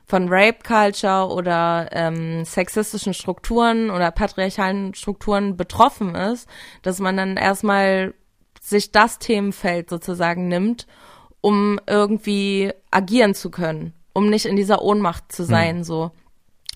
von 0.06 0.28
Rape 0.30 0.60
Culture 0.66 1.28
oder 1.28 1.90
ähm, 1.92 2.42
sexistischen 2.46 3.12
Strukturen 3.12 3.90
oder 3.90 4.10
patriarchalen 4.10 4.94
Strukturen 4.94 5.58
betroffen 5.58 6.14
ist, 6.14 6.48
dass 6.80 6.98
man 6.98 7.18
dann 7.18 7.36
erstmal 7.36 8.14
sich 8.58 8.90
das 8.90 9.18
Themenfeld 9.18 9.90
sozusagen 9.90 10.48
nimmt, 10.48 10.86
um 11.42 11.78
irgendwie 11.86 12.72
agieren 12.90 13.34
zu 13.34 13.50
können, 13.50 13.92
um 14.14 14.30
nicht 14.30 14.46
in 14.46 14.56
dieser 14.56 14.80
Ohnmacht 14.80 15.30
zu 15.30 15.44
sein, 15.44 15.84
so. 15.84 16.10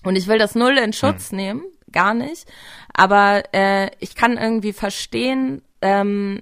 Und 0.03 0.15
ich 0.15 0.27
will 0.27 0.37
das 0.37 0.53
null 0.53 0.77
in 0.77 0.93
Schutz 0.93 1.31
nehmen, 1.31 1.63
gar 1.93 2.13
nicht. 2.13 2.47
Aber 2.93 3.43
äh, 3.53 3.91
ich 3.99 4.15
kann 4.15 4.37
irgendwie 4.37 4.73
verstehen, 4.73 5.61
ähm, 5.81 6.41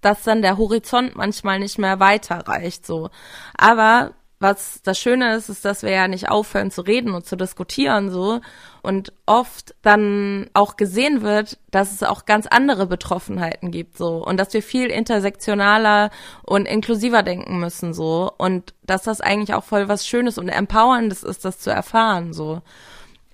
dass 0.00 0.22
dann 0.22 0.42
der 0.42 0.58
Horizont 0.58 1.16
manchmal 1.16 1.58
nicht 1.58 1.78
mehr 1.78 2.00
weiterreicht, 2.00 2.86
so. 2.86 3.10
Aber 3.56 4.12
was 4.42 4.80
das 4.82 4.98
Schöne 4.98 5.34
ist, 5.34 5.50
ist, 5.50 5.66
dass 5.66 5.82
wir 5.82 5.90
ja 5.90 6.08
nicht 6.08 6.30
aufhören 6.30 6.70
zu 6.70 6.80
reden 6.80 7.12
und 7.12 7.26
zu 7.26 7.36
diskutieren, 7.36 8.10
so. 8.10 8.40
Und 8.80 9.12
oft 9.26 9.74
dann 9.82 10.48
auch 10.54 10.78
gesehen 10.78 11.20
wird, 11.20 11.58
dass 11.70 11.92
es 11.92 12.02
auch 12.02 12.24
ganz 12.24 12.46
andere 12.46 12.86
Betroffenheiten 12.86 13.70
gibt, 13.70 13.98
so. 13.98 14.24
Und 14.24 14.38
dass 14.38 14.54
wir 14.54 14.62
viel 14.62 14.86
intersektionaler 14.86 16.08
und 16.42 16.66
inklusiver 16.66 17.22
denken 17.22 17.60
müssen, 17.60 17.92
so. 17.92 18.32
Und 18.38 18.72
dass 18.82 19.02
das 19.02 19.20
eigentlich 19.20 19.52
auch 19.52 19.64
voll 19.64 19.88
was 19.88 20.06
Schönes 20.06 20.38
und 20.38 20.48
Empowerndes 20.48 21.22
ist, 21.22 21.44
das 21.44 21.58
zu 21.58 21.68
erfahren, 21.68 22.32
so 22.32 22.62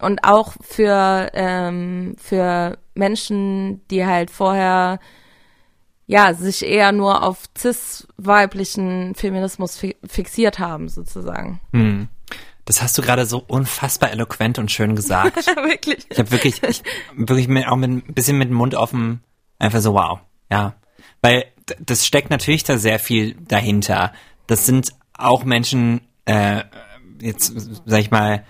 und 0.00 0.24
auch 0.24 0.54
für 0.60 1.30
ähm, 1.32 2.16
für 2.18 2.78
Menschen, 2.94 3.86
die 3.88 4.04
halt 4.04 4.30
vorher 4.30 4.98
ja 6.06 6.34
sich 6.34 6.64
eher 6.64 6.92
nur 6.92 7.22
auf 7.22 7.44
cis 7.56 8.06
weiblichen 8.16 9.14
Feminismus 9.14 9.76
fi 9.76 9.96
fixiert 10.06 10.58
haben 10.58 10.88
sozusagen. 10.88 11.60
Das 12.64 12.82
hast 12.82 12.98
du 12.98 13.02
gerade 13.02 13.26
so 13.26 13.42
unfassbar 13.46 14.10
eloquent 14.10 14.58
und 14.58 14.70
schön 14.72 14.96
gesagt. 14.96 15.46
Wirklich. 15.56 16.04
Ich 16.10 16.18
habe 16.18 16.30
wirklich, 16.32 16.62
ich, 16.64 16.82
wirklich 17.14 17.46
mit, 17.46 17.68
auch 17.68 17.76
mit 17.76 17.90
ein 17.90 18.14
bisschen 18.14 18.38
mit 18.38 18.48
dem 18.48 18.56
Mund 18.56 18.74
offen, 18.74 19.22
einfach 19.60 19.80
so 19.80 19.94
wow, 19.94 20.18
ja, 20.50 20.74
weil 21.22 21.44
das 21.78 22.04
steckt 22.04 22.30
natürlich 22.30 22.64
da 22.64 22.76
sehr 22.76 22.98
viel 22.98 23.34
dahinter. 23.34 24.12
Das 24.48 24.66
sind 24.66 24.90
auch 25.16 25.44
Menschen, 25.44 26.00
äh, 26.24 26.64
jetzt 27.20 27.52
sag 27.86 28.00
ich 28.00 28.10
mal, 28.10 28.44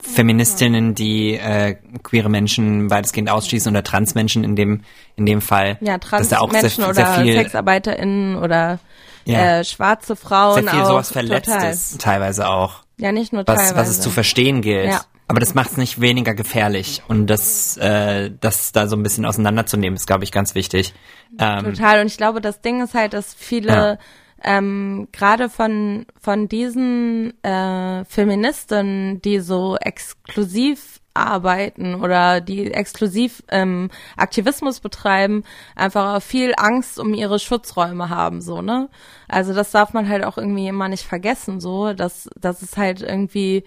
Feministinnen, 0.00 0.94
die 0.94 1.34
äh, 1.34 1.76
queere 2.02 2.28
Menschen 2.28 2.90
weitestgehend 2.90 3.30
ausschließen 3.30 3.70
oder 3.70 3.82
Transmenschen 3.82 4.44
in 4.44 4.56
dem 4.56 4.82
in 5.16 5.26
dem 5.26 5.40
Fall. 5.40 5.76
Ja, 5.80 5.98
Transmenschen 5.98 6.84
oder 6.84 7.06
viel, 7.14 7.32
SexarbeiterInnen 7.34 8.36
oder 8.36 8.78
Ja. 9.24 9.58
äh, 9.60 9.64
schwarze 9.64 10.16
Frauen 10.16 10.62
sehr 10.62 10.70
viel 10.72 10.80
auch. 10.80 10.86
sowas 10.88 11.12
Verletztes 11.12 11.92
Total. 11.92 11.98
teilweise 12.12 12.48
auch. 12.48 12.82
Ja, 12.96 13.12
nicht 13.12 13.32
nur 13.32 13.46
was, 13.46 13.56
teilweise. 13.56 13.76
was 13.76 13.88
es 13.88 14.00
zu 14.00 14.10
verstehen 14.10 14.62
gilt. 14.62 14.86
Ja. 14.86 15.02
Aber 15.28 15.38
das 15.38 15.54
macht 15.54 15.70
es 15.70 15.76
nicht 15.76 16.00
weniger 16.00 16.34
gefährlich. 16.34 17.02
Und 17.06 17.28
das, 17.28 17.76
äh, 17.76 18.32
das 18.40 18.72
da 18.72 18.88
so 18.88 18.96
ein 18.96 19.02
bisschen 19.04 19.24
auseinanderzunehmen, 19.24 19.94
ist, 19.96 20.06
glaube 20.08 20.24
ich, 20.24 20.32
ganz 20.32 20.56
wichtig. 20.56 20.92
Ähm, 21.38 21.64
Total. 21.64 22.00
Und 22.00 22.08
ich 22.08 22.16
glaube, 22.16 22.40
das 22.40 22.60
Ding 22.62 22.82
ist 22.82 22.94
halt, 22.94 23.12
dass 23.12 23.32
viele 23.32 23.98
ähm, 24.42 25.08
gerade 25.12 25.48
von 25.48 26.06
von 26.20 26.48
diesen 26.48 27.34
äh, 27.42 28.04
Feministinnen, 28.04 29.20
die 29.22 29.40
so 29.40 29.76
exklusiv 29.76 31.00
arbeiten 31.14 31.96
oder 31.96 32.40
die 32.40 32.72
exklusiv 32.72 33.42
ähm, 33.48 33.90
Aktivismus 34.16 34.80
betreiben, 34.80 35.44
einfach 35.74 36.22
viel 36.22 36.54
Angst 36.56 36.98
um 36.98 37.14
ihre 37.14 37.38
Schutzräume 37.38 38.08
haben, 38.08 38.40
so, 38.40 38.62
ne? 38.62 38.88
Also 39.28 39.52
das 39.52 39.70
darf 39.72 39.92
man 39.92 40.08
halt 40.08 40.24
auch 40.24 40.38
irgendwie 40.38 40.68
immer 40.68 40.88
nicht 40.88 41.04
vergessen, 41.04 41.60
so, 41.60 41.92
dass, 41.92 42.28
dass 42.40 42.62
es 42.62 42.76
halt 42.76 43.02
irgendwie 43.02 43.64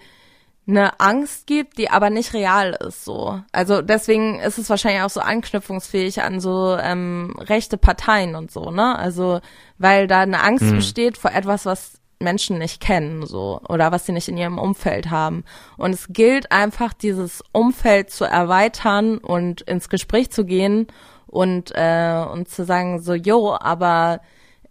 eine 0.66 0.98
Angst 0.98 1.46
gibt, 1.46 1.76
die 1.78 1.90
aber 1.90 2.10
nicht 2.10 2.32
real 2.32 2.76
ist 2.86 3.04
so. 3.04 3.40
Also 3.52 3.82
deswegen 3.82 4.40
ist 4.40 4.58
es 4.58 4.70
wahrscheinlich 4.70 5.02
auch 5.02 5.10
so 5.10 5.20
anknüpfungsfähig 5.20 6.22
an 6.22 6.40
so 6.40 6.76
ähm, 6.80 7.34
rechte 7.38 7.76
Parteien 7.76 8.34
und 8.34 8.50
so, 8.50 8.70
ne? 8.70 8.98
Also 8.98 9.40
weil 9.78 10.06
da 10.06 10.20
eine 10.20 10.42
Angst 10.42 10.70
besteht 10.74 11.18
vor 11.18 11.32
etwas, 11.32 11.66
was 11.66 12.00
Menschen 12.20 12.58
nicht 12.58 12.80
kennen 12.80 13.26
so 13.26 13.60
oder 13.68 13.92
was 13.92 14.06
sie 14.06 14.12
nicht 14.12 14.28
in 14.28 14.38
ihrem 14.38 14.58
Umfeld 14.58 15.10
haben. 15.10 15.44
Und 15.76 15.92
es 15.92 16.08
gilt 16.08 16.50
einfach, 16.50 16.94
dieses 16.94 17.42
Umfeld 17.52 18.10
zu 18.10 18.24
erweitern 18.24 19.18
und 19.18 19.60
ins 19.62 19.88
Gespräch 19.90 20.30
zu 20.30 20.46
gehen 20.46 20.86
und 21.26 21.72
äh, 21.74 22.24
und 22.32 22.48
zu 22.48 22.64
sagen 22.64 23.00
so, 23.00 23.12
jo, 23.12 23.54
aber 23.54 24.20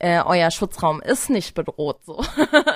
äh, 0.03 0.21
euer 0.25 0.51
Schutzraum 0.51 1.01
ist 1.01 1.29
nicht 1.29 1.55
bedroht 1.55 1.99
so. 2.05 2.21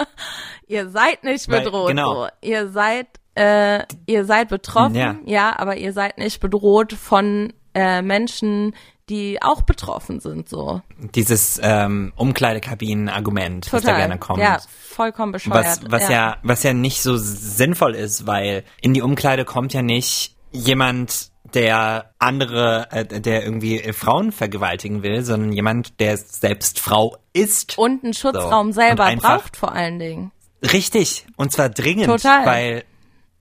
ihr 0.67 0.89
seid 0.89 1.23
nicht 1.23 1.49
Weil- 1.49 1.61
bedroht 1.63 1.89
genau. 1.89 2.13
so. 2.23 2.27
Ihr 2.41 2.69
seid 2.69 3.07
äh, 3.35 3.83
ihr 4.07 4.25
seid 4.25 4.49
betroffen, 4.49 4.95
Ja. 4.95 5.15
ja. 5.25 5.59
aber 5.59 5.75
ihr 5.77 5.93
seid 5.93 6.17
nicht 6.17 6.39
bedroht 6.39 6.93
von 6.93 7.53
äh, 7.75 8.01
Menschen, 8.01 8.73
die 9.09 9.41
auch 9.41 9.61
betroffen 9.61 10.19
sind 10.19 10.49
so. 10.49 10.81
dieses 11.15 11.59
ähm, 11.63 12.11
Umkleidekabinen-Argument, 12.15 13.71
was 13.71 13.83
da 13.83 13.95
gerne 13.95 14.17
kommt. 14.17 14.39
Ja, 14.39 14.57
vollkommen 14.67 15.31
bescheuert. 15.33 15.55
was, 15.55 15.81
was 15.91 16.09
ja. 16.09 16.37
was 16.43 16.63
ja 16.63 16.73
nicht 16.73 17.01
so 17.01 17.15
sinnvoll 17.17 17.95
ist, 17.95 18.25
weil 18.27 18.63
in 18.81 18.93
die 18.93 19.01
Umkleide 19.01 19.45
kommt 19.45 19.73
ja 19.73 19.81
nicht 19.81 20.35
jemand, 20.51 21.31
der 21.53 22.11
andere, 22.19 22.87
äh, 22.91 23.05
der 23.05 23.43
irgendwie 23.43 23.81
äh, 23.81 23.93
Frauen 23.93 24.31
vergewaltigen 24.31 25.03
will, 25.03 25.23
sondern 25.23 25.51
jemand, 25.51 25.99
der 25.99 26.17
selbst 26.17 26.79
Frau 26.79 27.17
ist. 27.33 27.77
und 27.77 28.03
einen 28.03 28.13
Schutzraum 28.13 28.67
Und 28.67 28.73
selber 28.73 29.15
braucht 29.15 29.57
vor 29.57 29.71
allen 29.71 29.99
Dingen. 29.99 30.31
Richtig, 30.61 31.25
und 31.35 31.51
zwar 31.51 31.69
dringend, 31.69 32.07
Total. 32.07 32.45
weil 32.45 32.83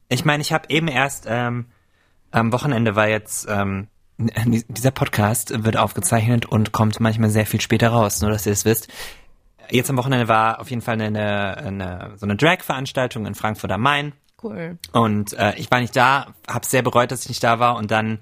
ich 0.08 0.24
meine, 0.24 0.42
ich 0.42 0.52
habe 0.52 0.66
eben 0.68 0.88
erst 0.88 1.24
ähm, 1.28 1.66
am 2.30 2.52
Wochenende 2.52 2.94
war 2.94 3.08
jetzt 3.08 3.48
ähm, 3.48 3.88
dieser 4.18 4.90
Podcast 4.90 5.64
wird 5.64 5.76
aufgezeichnet 5.76 6.46
und 6.46 6.72
kommt 6.72 7.00
manchmal 7.00 7.30
sehr 7.30 7.46
viel 7.46 7.60
später 7.60 7.88
raus, 7.88 8.22
nur 8.22 8.30
dass 8.30 8.46
ihr 8.46 8.52
es 8.52 8.64
wisst. 8.64 8.88
Jetzt 9.70 9.90
am 9.90 9.96
Wochenende 9.96 10.28
war 10.28 10.60
auf 10.60 10.70
jeden 10.70 10.80
Fall 10.80 11.00
eine, 11.00 11.56
eine 11.56 12.12
so 12.16 12.24
eine 12.24 12.36
Drag-Veranstaltung 12.36 13.26
in 13.26 13.34
Frankfurt 13.34 13.72
am 13.72 13.82
Main 13.82 14.12
Cool. 14.42 14.78
und 14.92 15.32
äh, 15.32 15.54
ich 15.56 15.70
war 15.70 15.80
nicht 15.80 15.96
da, 15.96 16.34
habe 16.48 16.66
sehr 16.66 16.82
bereut, 16.82 17.10
dass 17.10 17.22
ich 17.22 17.28
nicht 17.30 17.42
da 17.42 17.58
war 17.58 17.76
und 17.76 17.90
dann 17.90 18.18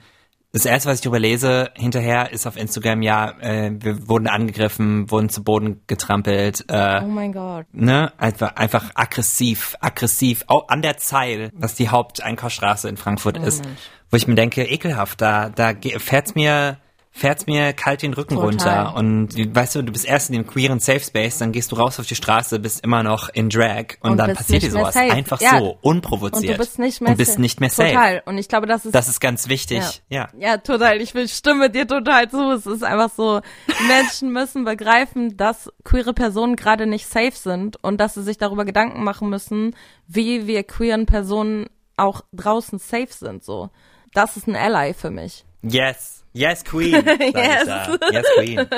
das 0.52 0.64
erste, 0.66 0.88
was 0.88 0.98
ich 0.98 1.02
darüber 1.02 1.18
lese, 1.18 1.72
hinterher 1.74 2.30
ist 2.30 2.46
auf 2.46 2.56
Instagram, 2.56 3.02
ja, 3.02 3.32
äh, 3.40 3.72
wir 3.74 4.08
wurden 4.08 4.28
angegriffen, 4.28 5.10
wurden 5.10 5.28
zu 5.28 5.42
Boden 5.42 5.82
getrampelt, 5.88 6.64
äh, 6.68 7.00
Oh 7.02 7.08
mein 7.08 7.32
Gott. 7.32 7.66
ne, 7.72 8.12
einfach, 8.18 8.54
einfach 8.54 8.90
aggressiv, 8.94 9.74
aggressiv, 9.80 10.44
auch 10.46 10.68
an 10.68 10.80
der 10.80 10.96
Zeil, 10.96 11.50
was 11.54 11.74
die 11.74 11.88
Haupteinkaufsstraße 11.88 12.88
in 12.88 12.96
Frankfurt 12.96 13.36
Oh 13.36 13.42
ist, 13.42 13.64
wo 14.12 14.16
ich 14.16 14.28
mir 14.28 14.36
denke, 14.36 14.62
ekelhaft, 14.62 15.20
da, 15.20 15.48
da 15.48 15.72
fährt's 15.98 16.36
mir, 16.36 16.78
fährt's 17.16 17.46
mir 17.46 17.72
kalt 17.72 18.02
den 18.02 18.12
Rücken 18.12 18.34
Total. 18.34 18.86
runter 18.86 18.96
und 18.96 19.54
weißt 19.54 19.76
du, 19.76 19.82
du 19.82 19.92
bist 19.92 20.04
erst 20.04 20.30
in 20.30 20.34
dem 20.34 20.46
queeren 20.48 20.80
Safe 20.80 20.98
Space, 20.98 21.38
dann 21.38 21.52
gehst 21.52 21.70
du 21.70 21.76
raus 21.76 22.00
auf 22.00 22.06
die 22.06 22.16
Straße, 22.16 22.58
bist 22.58 22.82
immer 22.84 23.04
noch 23.04 23.28
in 23.28 23.48
Drag 23.50 23.94
und, 24.00 24.10
Und 24.10 24.16
dann 24.16 24.34
passiert 24.34 24.64
dir 24.64 24.72
sowas, 24.72 24.96
einfach 24.96 25.40
Ja. 25.40 25.58
so, 25.58 25.78
unprovoziert. 25.80 26.42
Und 26.42 26.50
du 26.50 26.58
bist 26.58 26.78
nicht 26.80 27.00
mehr 27.00 27.12
und 27.12 27.16
bist 27.16 27.30
safe. 27.32 27.40
nicht 27.40 27.60
mehr 27.60 27.70
safe. 27.70 27.90
Total. 27.92 28.22
Und 28.26 28.36
ich 28.38 28.48
glaube, 28.48 28.66
das 28.66 28.84
ist 28.84 28.94
Das 28.96 29.08
ist 29.08 29.20
ganz 29.20 29.48
wichtig, 29.48 30.02
ja. 30.08 30.28
Ja, 30.36 30.56
total. 30.58 31.00
Ich 31.00 31.14
will 31.14 31.28
stimme 31.28 31.70
dir 31.70 31.86
total 31.86 32.28
zu. 32.28 32.50
Es 32.50 32.66
ist 32.66 32.82
einfach 32.82 33.10
so, 33.14 33.40
Menschen 33.86 34.32
müssen 34.32 34.64
begreifen, 34.64 35.36
dass 35.36 35.70
queere 35.84 36.14
Personen 36.14 36.56
gerade 36.56 36.86
nicht 36.86 37.06
safe 37.06 37.30
sind 37.36 37.76
und 37.84 37.98
dass 37.98 38.14
sie 38.14 38.24
sich 38.24 38.38
darüber 38.38 38.64
Gedanken 38.64 39.04
machen 39.04 39.30
müssen, 39.30 39.76
wie 40.08 40.48
wir 40.48 40.64
queeren 40.64 41.06
Personen 41.06 41.66
auch 41.96 42.22
draußen 42.32 42.80
safe 42.80 43.06
sind, 43.12 43.44
so. 43.44 43.70
Das 44.14 44.36
ist 44.36 44.48
ein 44.48 44.56
Ally 44.56 44.94
für 44.94 45.10
mich. 45.10 45.44
Yes. 45.62 46.23
Yes, 46.34 46.64
Queen. 46.64 46.92
Yes. 47.34 47.68
Yes, 48.12 48.26
Queen. 48.36 48.66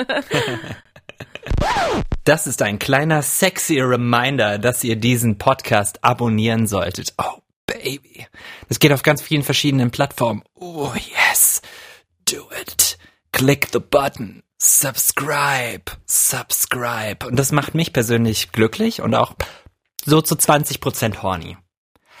Das 2.23 2.45
ist 2.45 2.61
ein 2.61 2.77
kleiner 2.77 3.21
sexy 3.21 3.79
Reminder, 3.79 4.59
dass 4.59 4.83
ihr 4.83 4.97
diesen 4.97 5.37
Podcast 5.37 6.03
abonnieren 6.03 6.67
solltet. 6.67 7.13
Oh, 7.17 7.41
baby. 7.65 8.27
Das 8.67 8.79
geht 8.79 8.91
auf 8.91 9.01
ganz 9.01 9.21
vielen 9.21 9.43
verschiedenen 9.43 9.91
Plattformen. 9.91 10.43
Oh, 10.53 10.91
yes. 10.93 11.61
Do 12.29 12.49
it. 12.61 12.97
Click 13.31 13.69
the 13.71 13.79
button. 13.79 14.43
Subscribe. 14.57 15.83
Subscribe. 16.05 17.25
Und 17.25 17.39
das 17.39 17.53
macht 17.53 17.75
mich 17.75 17.93
persönlich 17.93 18.51
glücklich 18.51 19.01
und 19.01 19.15
auch 19.15 19.33
so 20.03 20.21
zu 20.21 20.35
20% 20.35 21.21
horny. 21.21 21.55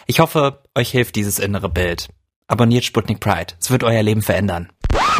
Ich 0.05 0.21
hoffe, 0.21 0.63
euch 0.73 0.89
hilft 0.89 1.17
dieses 1.17 1.37
innere 1.37 1.67
Bild. 1.67 2.07
Abonniert 2.47 2.85
Sputnik 2.85 3.19
Pride. 3.19 3.55
Es 3.59 3.71
wird 3.71 3.83
euer 3.83 4.03
Leben 4.03 4.21
verändern. 4.21 4.71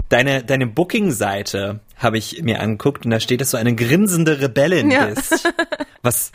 Deine, 0.10 0.44
deine 0.44 0.68
Booking-Seite 0.68 1.82
habe 1.98 2.18
ich 2.18 2.42
mir 2.42 2.60
angeguckt 2.62 3.06
und 3.06 3.12
da 3.12 3.20
steht, 3.20 3.42
dass 3.42 3.52
du 3.52 3.58
eine 3.58 3.76
grinsende 3.76 4.40
Rebellin 4.40 4.90
Ja. 4.92 5.06
bist. 5.08 5.52
Was, 6.04 6.32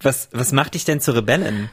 was, 0.00 0.28
was 0.30 0.52
macht 0.52 0.74
dich 0.74 0.84
denn 0.84 1.00
zur 1.00 1.16
Rebellin? 1.16 1.68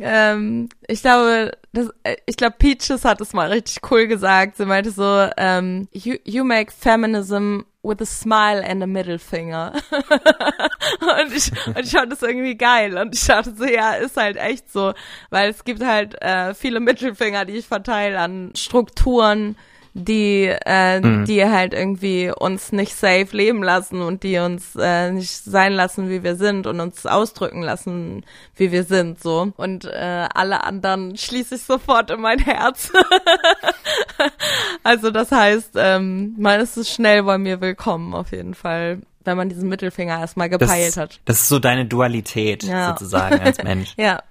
Ähm, 0.00 0.68
ich 0.86 1.02
glaube, 1.02 1.52
das, 1.72 1.88
äh, 2.04 2.16
ich 2.24 2.36
glaube, 2.36 2.54
Peaches 2.58 3.04
hat 3.04 3.20
es 3.20 3.34
mal 3.34 3.50
richtig 3.50 3.78
cool 3.90 4.06
gesagt. 4.06 4.56
Sie 4.56 4.64
meinte 4.64 4.90
so, 4.90 5.28
ähm, 5.36 5.88
you, 5.92 6.14
you 6.24 6.44
make 6.44 6.72
feminism 6.72 7.60
with 7.82 7.98
a 8.00 8.06
smile 8.06 8.64
and 8.66 8.82
a 8.82 8.86
middle 8.86 9.18
finger. 9.18 9.72
und 9.90 11.32
ich, 11.36 11.50
und 11.66 11.78
ich 11.80 11.90
fand 11.90 12.10
das 12.12 12.22
irgendwie 12.22 12.56
geil. 12.56 12.96
Und 12.96 13.14
ich 13.14 13.26
dachte 13.26 13.52
so, 13.54 13.64
ja, 13.64 13.94
ist 13.94 14.16
halt 14.16 14.36
echt 14.38 14.72
so. 14.72 14.94
Weil 15.30 15.50
es 15.50 15.64
gibt 15.64 15.84
halt 15.84 16.14
äh, 16.22 16.54
viele 16.54 16.80
Mittelfinger, 16.80 17.44
die 17.44 17.54
ich 17.54 17.66
verteile 17.66 18.18
an 18.20 18.52
Strukturen, 18.56 19.56
die, 19.94 20.44
äh, 20.46 21.24
die 21.24 21.44
halt 21.44 21.74
irgendwie 21.74 22.30
uns 22.30 22.72
nicht 22.72 22.94
safe 22.94 23.28
leben 23.32 23.62
lassen 23.62 24.00
und 24.00 24.22
die 24.22 24.38
uns 24.38 24.76
äh, 24.78 25.10
nicht 25.10 25.30
sein 25.30 25.72
lassen, 25.72 26.08
wie 26.08 26.22
wir 26.22 26.36
sind 26.36 26.66
und 26.66 26.80
uns 26.80 27.04
ausdrücken 27.06 27.62
lassen, 27.62 28.24
wie 28.56 28.70
wir 28.72 28.84
sind, 28.84 29.20
so. 29.22 29.52
Und 29.56 29.84
äh, 29.86 30.28
alle 30.34 30.64
anderen 30.64 31.16
schließe 31.16 31.56
ich 31.56 31.62
sofort 31.62 32.10
in 32.10 32.20
mein 32.20 32.38
Herz. 32.38 32.92
also 34.82 35.10
das 35.10 35.30
heißt, 35.32 35.72
ähm, 35.76 36.34
man 36.38 36.60
ist 36.60 36.76
es 36.76 36.90
schnell 36.92 37.22
bei 37.22 37.38
mir 37.38 37.60
willkommen, 37.60 38.14
auf 38.14 38.32
jeden 38.32 38.54
Fall, 38.54 39.00
wenn 39.24 39.36
man 39.36 39.48
diesen 39.48 39.68
Mittelfinger 39.68 40.18
erstmal 40.18 40.48
Das, 40.48 40.58
gepeilt 40.60 40.96
hat. 40.96 41.20
das 41.24 41.40
ist 41.40 41.48
so 41.48 41.58
deine 41.58 41.86
Dualität 41.86 42.62
Ja. 42.64 42.88
sozusagen 42.90 43.40
als 43.40 43.62
Mensch. 43.62 43.94
Ja. 43.98 44.22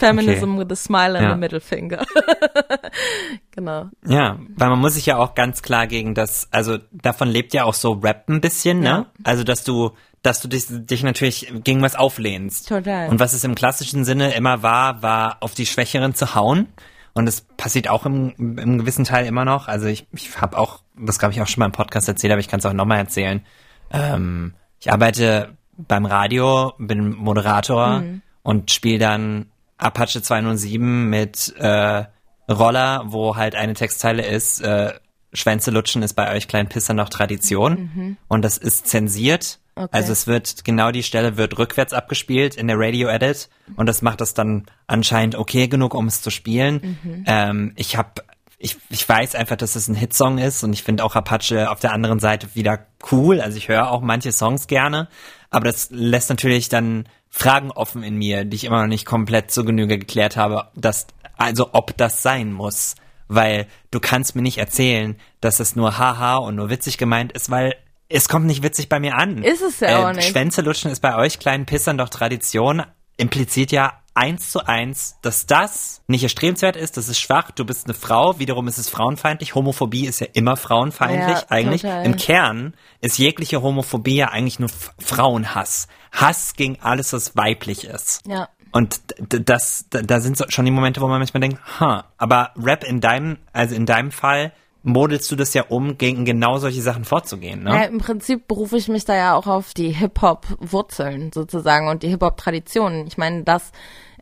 Feminism 0.00 0.54
Okay. 0.54 0.58
with 0.68 0.72
a 0.72 0.76
smile 0.76 1.16
and 1.16 1.26
Ja. 1.26 1.32
a 1.32 1.36
middle 1.36 1.60
finger. 1.60 2.04
genau. 3.52 3.86
Ja, 4.06 4.38
weil 4.56 4.68
man 4.70 4.78
muss 4.78 4.94
sich 4.94 5.06
ja 5.06 5.16
auch 5.18 5.34
ganz 5.34 5.62
klar 5.62 5.86
gegen 5.86 6.14
das, 6.14 6.48
also 6.50 6.78
davon 6.92 7.28
lebt 7.28 7.54
ja 7.54 7.64
auch 7.64 7.74
so 7.74 7.92
Rap 7.92 8.28
ein 8.28 8.40
bisschen, 8.40 8.80
ne? 8.80 8.86
Ja. 8.88 9.06
Also 9.24 9.44
dass 9.44 9.64
du, 9.64 9.90
dass 10.22 10.40
du 10.40 10.48
dich, 10.48 10.66
dich 10.68 11.02
natürlich 11.02 11.52
gegen 11.64 11.82
was 11.82 11.94
auflehnst. 11.96 12.68
Total. 12.68 13.08
Und 13.08 13.20
was 13.20 13.32
es 13.32 13.44
im 13.44 13.54
klassischen 13.54 14.04
Sinne 14.04 14.34
immer 14.34 14.62
war, 14.62 15.02
war 15.02 15.38
auf 15.40 15.54
die 15.54 15.66
Schwächeren 15.66 16.14
zu 16.14 16.34
hauen. 16.34 16.68
Und 17.12 17.26
das 17.26 17.40
passiert 17.40 17.88
auch 17.88 18.06
im, 18.06 18.34
im 18.38 18.78
gewissen 18.78 19.04
Teil 19.04 19.26
immer 19.26 19.44
noch. 19.44 19.66
Also 19.66 19.86
ich, 19.86 20.06
ich 20.12 20.40
habe 20.40 20.56
auch, 20.58 20.82
das 20.96 21.18
glaube 21.18 21.32
ich 21.34 21.40
auch 21.42 21.46
schon 21.48 21.60
mal 21.60 21.66
im 21.66 21.72
Podcast 21.72 22.06
erzählt, 22.08 22.32
aber 22.32 22.40
ich 22.40 22.48
kann 22.48 22.60
es 22.60 22.66
auch 22.66 22.72
nochmal 22.72 22.98
erzählen. 22.98 23.44
Ähm, 23.92 24.54
ich 24.78 24.92
arbeite 24.92 25.56
beim 25.76 26.06
Radio, 26.06 26.72
bin 26.78 27.10
Moderator 27.16 28.04
und 28.42 28.70
spiele 28.70 28.98
dann 28.98 29.49
Apache 29.82 30.22
207 30.22 31.08
mit 31.08 31.54
äh, 31.58 32.04
Roller, 32.48 33.04
wo 33.06 33.36
halt 33.36 33.54
eine 33.54 33.74
Textzeile 33.74 34.26
ist, 34.26 34.60
äh, 34.60 34.92
Schwänze 35.32 35.70
lutschen 35.70 36.02
ist 36.02 36.14
bei 36.14 36.34
euch 36.34 36.48
kleinen 36.48 36.68
Pissern 36.68 36.96
noch 36.96 37.08
Tradition. 37.08 38.16
Und 38.26 38.44
das 38.44 38.58
ist 38.58 38.88
zensiert 38.88 39.60
Okay. 39.80 39.88
Also 39.92 40.12
es 40.12 40.26
wird, 40.26 40.64
genau 40.64 40.90
die 40.90 41.02
Stelle 41.02 41.38
wird 41.38 41.58
rückwärts 41.58 41.94
abgespielt 41.94 42.54
in 42.54 42.66
der 42.66 42.78
Radio-Edit 42.78 43.48
und 43.76 43.86
das 43.86 44.02
macht 44.02 44.20
es 44.20 44.34
dann 44.34 44.66
anscheinend 44.86 45.36
okay 45.36 45.68
genug, 45.68 45.94
um 45.94 46.06
es 46.06 46.20
zu 46.20 46.30
spielen. 46.30 46.98
Mhm. 47.02 47.24
Ähm, 47.26 47.72
ich 47.76 47.96
habe 47.96 48.22
ich, 48.58 48.76
ich 48.90 49.08
weiß 49.08 49.36
einfach, 49.36 49.56
dass 49.56 49.76
es 49.76 49.88
ein 49.88 49.94
Hitsong 49.94 50.36
ist 50.36 50.62
und 50.64 50.74
ich 50.74 50.82
finde 50.82 51.02
auch 51.02 51.16
Apache 51.16 51.70
auf 51.70 51.80
der 51.80 51.92
anderen 51.92 52.18
Seite 52.18 52.48
wieder 52.54 52.86
cool. 53.10 53.40
Also 53.40 53.56
ich 53.56 53.68
höre 53.68 53.90
auch 53.90 54.02
manche 54.02 54.32
Songs 54.32 54.66
gerne, 54.66 55.08
aber 55.50 55.64
das 55.64 55.88
lässt 55.90 56.30
natürlich 56.30 56.68
dann 56.68 57.08
Fragen 57.28 57.70
offen 57.70 58.02
in 58.02 58.16
mir, 58.16 58.44
die 58.44 58.56
ich 58.56 58.64
immer 58.64 58.80
noch 58.80 58.88
nicht 58.88 59.06
komplett 59.06 59.50
zur 59.50 59.64
Genüge 59.64 59.98
geklärt 59.98 60.36
habe, 60.36 60.68
dass, 60.74 61.06
also 61.36 61.70
ob 61.72 61.96
das 61.96 62.22
sein 62.22 62.52
muss. 62.52 62.94
Weil 63.32 63.68
du 63.92 64.00
kannst 64.00 64.34
mir 64.34 64.42
nicht 64.42 64.58
erzählen, 64.58 65.16
dass 65.40 65.60
es 65.60 65.76
nur 65.76 65.98
haha 65.98 66.36
und 66.36 66.56
nur 66.56 66.68
witzig 66.68 66.98
gemeint 66.98 67.30
ist, 67.30 67.48
weil 67.48 67.76
es 68.08 68.28
kommt 68.28 68.46
nicht 68.46 68.64
witzig 68.64 68.88
bei 68.88 68.98
mir 68.98 69.14
an. 69.14 69.44
Ist 69.44 69.62
es 69.62 69.78
ja 69.78 70.08
auch 70.08 70.12
nicht. 70.12 70.28
Schwänze 70.28 70.62
lutschen 70.62 70.90
ist 70.90 70.98
bei 70.98 71.14
euch 71.14 71.38
kleinen 71.38 71.64
Pissern 71.64 71.96
doch 71.96 72.08
Tradition, 72.08 72.82
impliziert 73.20 73.70
ja 73.72 73.92
eins 74.14 74.50
zu 74.50 74.66
eins, 74.66 75.16
dass 75.22 75.46
das 75.46 76.02
nicht 76.08 76.22
erstrebenswert 76.22 76.76
ist, 76.76 76.96
das 76.96 77.08
ist 77.08 77.20
schwach, 77.20 77.52
du 77.52 77.64
bist 77.64 77.86
eine 77.86 77.94
Frau, 77.94 78.38
wiederum 78.38 78.66
ist 78.66 78.78
es 78.78 78.88
frauenfeindlich, 78.88 79.54
Homophobie 79.54 80.06
ist 80.06 80.20
ja 80.20 80.26
immer 80.32 80.56
frauenfeindlich 80.56 81.38
Ja, 81.38 81.44
eigentlich. 81.48 81.82
total. 81.82 82.04
Im 82.04 82.16
Kern 82.16 82.74
ist 83.00 83.18
jegliche 83.18 83.62
Homophobie 83.62 84.16
ja 84.16 84.28
eigentlich 84.28 84.58
nur 84.58 84.68
Frauenhass. 84.98 85.86
Hass 86.12 86.54
gegen 86.54 86.78
alles, 86.80 87.12
was 87.12 87.36
weiblich 87.36 87.84
ist. 87.84 88.26
Ja. 88.26 88.48
Und 88.72 89.00
das, 89.18 89.86
da 89.90 90.20
sind 90.20 90.44
schon 90.48 90.64
die 90.64 90.70
Momente, 90.70 91.00
wo 91.00 91.08
man 91.08 91.18
manchmal 91.18 91.40
denkt, 91.40 91.60
ha, 91.80 92.04
aber 92.18 92.52
Rap 92.56 92.84
in 92.84 93.00
deinem, 93.00 93.38
also 93.52 93.74
in 93.74 93.86
deinem 93.86 94.10
Fall, 94.10 94.52
modelst 94.82 95.30
du 95.30 95.36
das 95.36 95.54
ja 95.54 95.64
um, 95.68 95.98
gegen 95.98 96.24
genau 96.24 96.58
solche 96.58 96.82
Sachen 96.82 97.04
vorzugehen, 97.04 97.62
ne? 97.62 97.70
Ja, 97.70 97.82
im 97.82 97.98
Prinzip 97.98 98.48
berufe 98.48 98.76
ich 98.76 98.88
mich 98.88 99.04
da 99.04 99.14
ja 99.14 99.34
auch 99.34 99.46
auf 99.46 99.74
die 99.74 99.90
Hip-Hop-Wurzeln 99.90 101.32
sozusagen 101.32 101.88
und 101.88 102.02
die 102.02 102.08
Hip-Hop-Traditionen. 102.08 103.06
Ich 103.06 103.18
meine, 103.18 103.44
das 103.44 103.72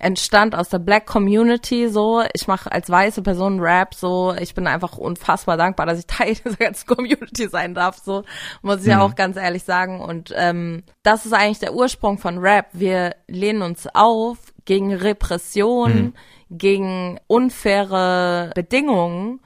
entstand 0.00 0.54
aus 0.54 0.68
der 0.68 0.78
Black 0.78 1.06
Community 1.06 1.88
so. 1.88 2.22
Ich 2.32 2.46
mache 2.46 2.70
als 2.70 2.88
weiße 2.90 3.22
Person 3.22 3.60
Rap 3.60 3.94
so. 3.94 4.34
Ich 4.38 4.54
bin 4.54 4.66
einfach 4.66 4.96
unfassbar 4.96 5.56
dankbar, 5.56 5.86
dass 5.86 5.98
ich 5.98 6.06
Teil 6.08 6.34
dieser 6.34 6.56
ganzen 6.56 6.86
Community 6.86 7.48
sein 7.48 7.74
darf, 7.74 7.98
so 7.98 8.24
muss 8.62 8.80
ich 8.80 8.86
ja 8.86 9.00
auch 9.00 9.14
ganz 9.14 9.36
ehrlich 9.36 9.64
sagen. 9.64 10.00
Und 10.00 10.32
ähm, 10.36 10.82
das 11.02 11.26
ist 11.26 11.32
eigentlich 11.32 11.58
der 11.58 11.74
Ursprung 11.74 12.18
von 12.18 12.38
Rap. 12.38 12.66
Wir 12.72 13.14
lehnen 13.26 13.62
uns 13.62 13.86
auf 13.92 14.38
gegen 14.64 14.94
Repression, 14.94 16.14
gegen 16.50 17.18
unfaire 17.26 18.52
Bedingungen. 18.54 19.40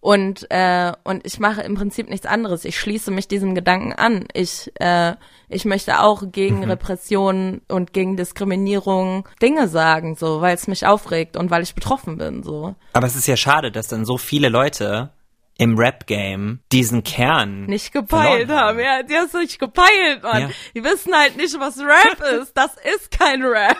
Und, 0.00 0.46
äh, 0.50 0.92
und 1.04 1.26
ich 1.26 1.38
mache 1.38 1.60
im 1.60 1.74
Prinzip 1.74 2.08
nichts 2.08 2.26
anderes. 2.26 2.64
Ich 2.64 2.80
schließe 2.80 3.10
mich 3.10 3.28
diesem 3.28 3.54
Gedanken 3.54 3.92
an. 3.92 4.26
Ich, 4.32 4.72
äh, 4.80 5.14
ich 5.48 5.66
möchte 5.66 6.00
auch 6.00 6.22
gegen 6.32 6.64
Repression 6.64 7.60
und 7.68 7.92
gegen 7.92 8.16
Diskriminierung 8.16 9.28
Dinge 9.42 9.68
sagen, 9.68 10.16
so, 10.16 10.40
weil 10.40 10.54
es 10.54 10.68
mich 10.68 10.86
aufregt 10.86 11.36
und 11.36 11.50
weil 11.50 11.62
ich 11.62 11.74
betroffen 11.74 12.16
bin, 12.16 12.42
so. 12.42 12.74
Aber 12.94 13.06
es 13.06 13.16
ist 13.16 13.26
ja 13.26 13.36
schade, 13.36 13.70
dass 13.70 13.88
dann 13.88 14.06
so 14.06 14.16
viele 14.16 14.48
Leute 14.48 15.10
im 15.58 15.76
Rap-Game 15.76 16.60
diesen 16.72 17.04
Kern 17.04 17.66
Nicht 17.66 17.92
gepeilt 17.92 18.46
verloren 18.46 18.66
haben. 18.66 18.78
Ja, 18.78 19.02
die 19.02 19.14
hast 19.14 19.34
nicht 19.34 19.58
gepeilt, 19.58 20.22
Mann. 20.22 20.42
Ja. 20.42 20.50
Die 20.74 20.82
wissen 20.82 21.14
halt 21.14 21.36
nicht, 21.36 21.60
was 21.60 21.78
Rap 21.78 22.18
ist. 22.40 22.56
Das 22.56 22.74
ist 22.76 23.10
kein 23.10 23.42
Rap. 23.42 23.76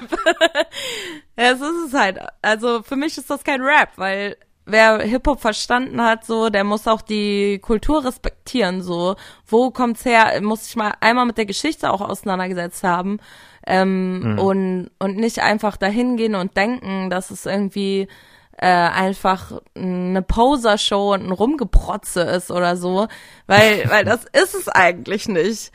ja, 1.39 1.53
es 1.53 1.61
ist 1.63 1.87
es 1.87 1.95
halt. 1.95 2.19
Also 2.43 2.83
für 2.83 2.97
mich 2.97 3.17
ist 3.17 3.31
das 3.31 3.43
kein 3.45 3.63
Rap, 3.63 3.93
weil 3.97 4.37
wer 4.71 5.01
Hip-Hop 5.01 5.41
verstanden 5.41 6.03
hat, 6.03 6.25
so, 6.25 6.51
der 6.51 6.65
muss 6.65 6.87
auch 6.87 7.03
die 7.03 7.59
Kultur 7.61 8.05
respektieren, 8.05 8.83
so. 8.83 9.17
Wo 9.47 9.71
kommt's 9.71 10.05
her? 10.05 10.41
Muss 10.43 10.69
ich 10.69 10.77
mal 10.77 10.95
einmal 11.01 11.27
mit 11.27 11.39
der 11.39 11.47
Geschichte 11.47 11.91
auch 11.91 12.01
auseinandergesetzt 12.01 12.85
haben. 12.85 13.19
Ähm, 13.67 14.37
und, 14.39 14.91
und 14.99 15.17
nicht 15.17 15.41
einfach 15.41 15.77
dahin 15.77 16.17
gehen 16.17 16.35
und 16.35 16.57
denken, 16.57 17.11
dass 17.11 17.31
es 17.31 17.45
irgendwie 17.45 18.09
äh, 18.57 18.67
einfach 18.67 19.61
eine 19.75 20.23
Poser-Show 20.23 21.15
und 21.15 21.27
ein 21.27 21.33
Rumgeprotze 21.33 22.23
ist 22.23 22.51
oder 22.51 22.77
so, 22.77 23.09
weil, 23.47 23.85
weil 23.91 24.05
das 24.05 24.25
ist 24.33 24.55
es 24.55 24.69
eigentlich 24.69 25.29
nicht. 25.29 25.73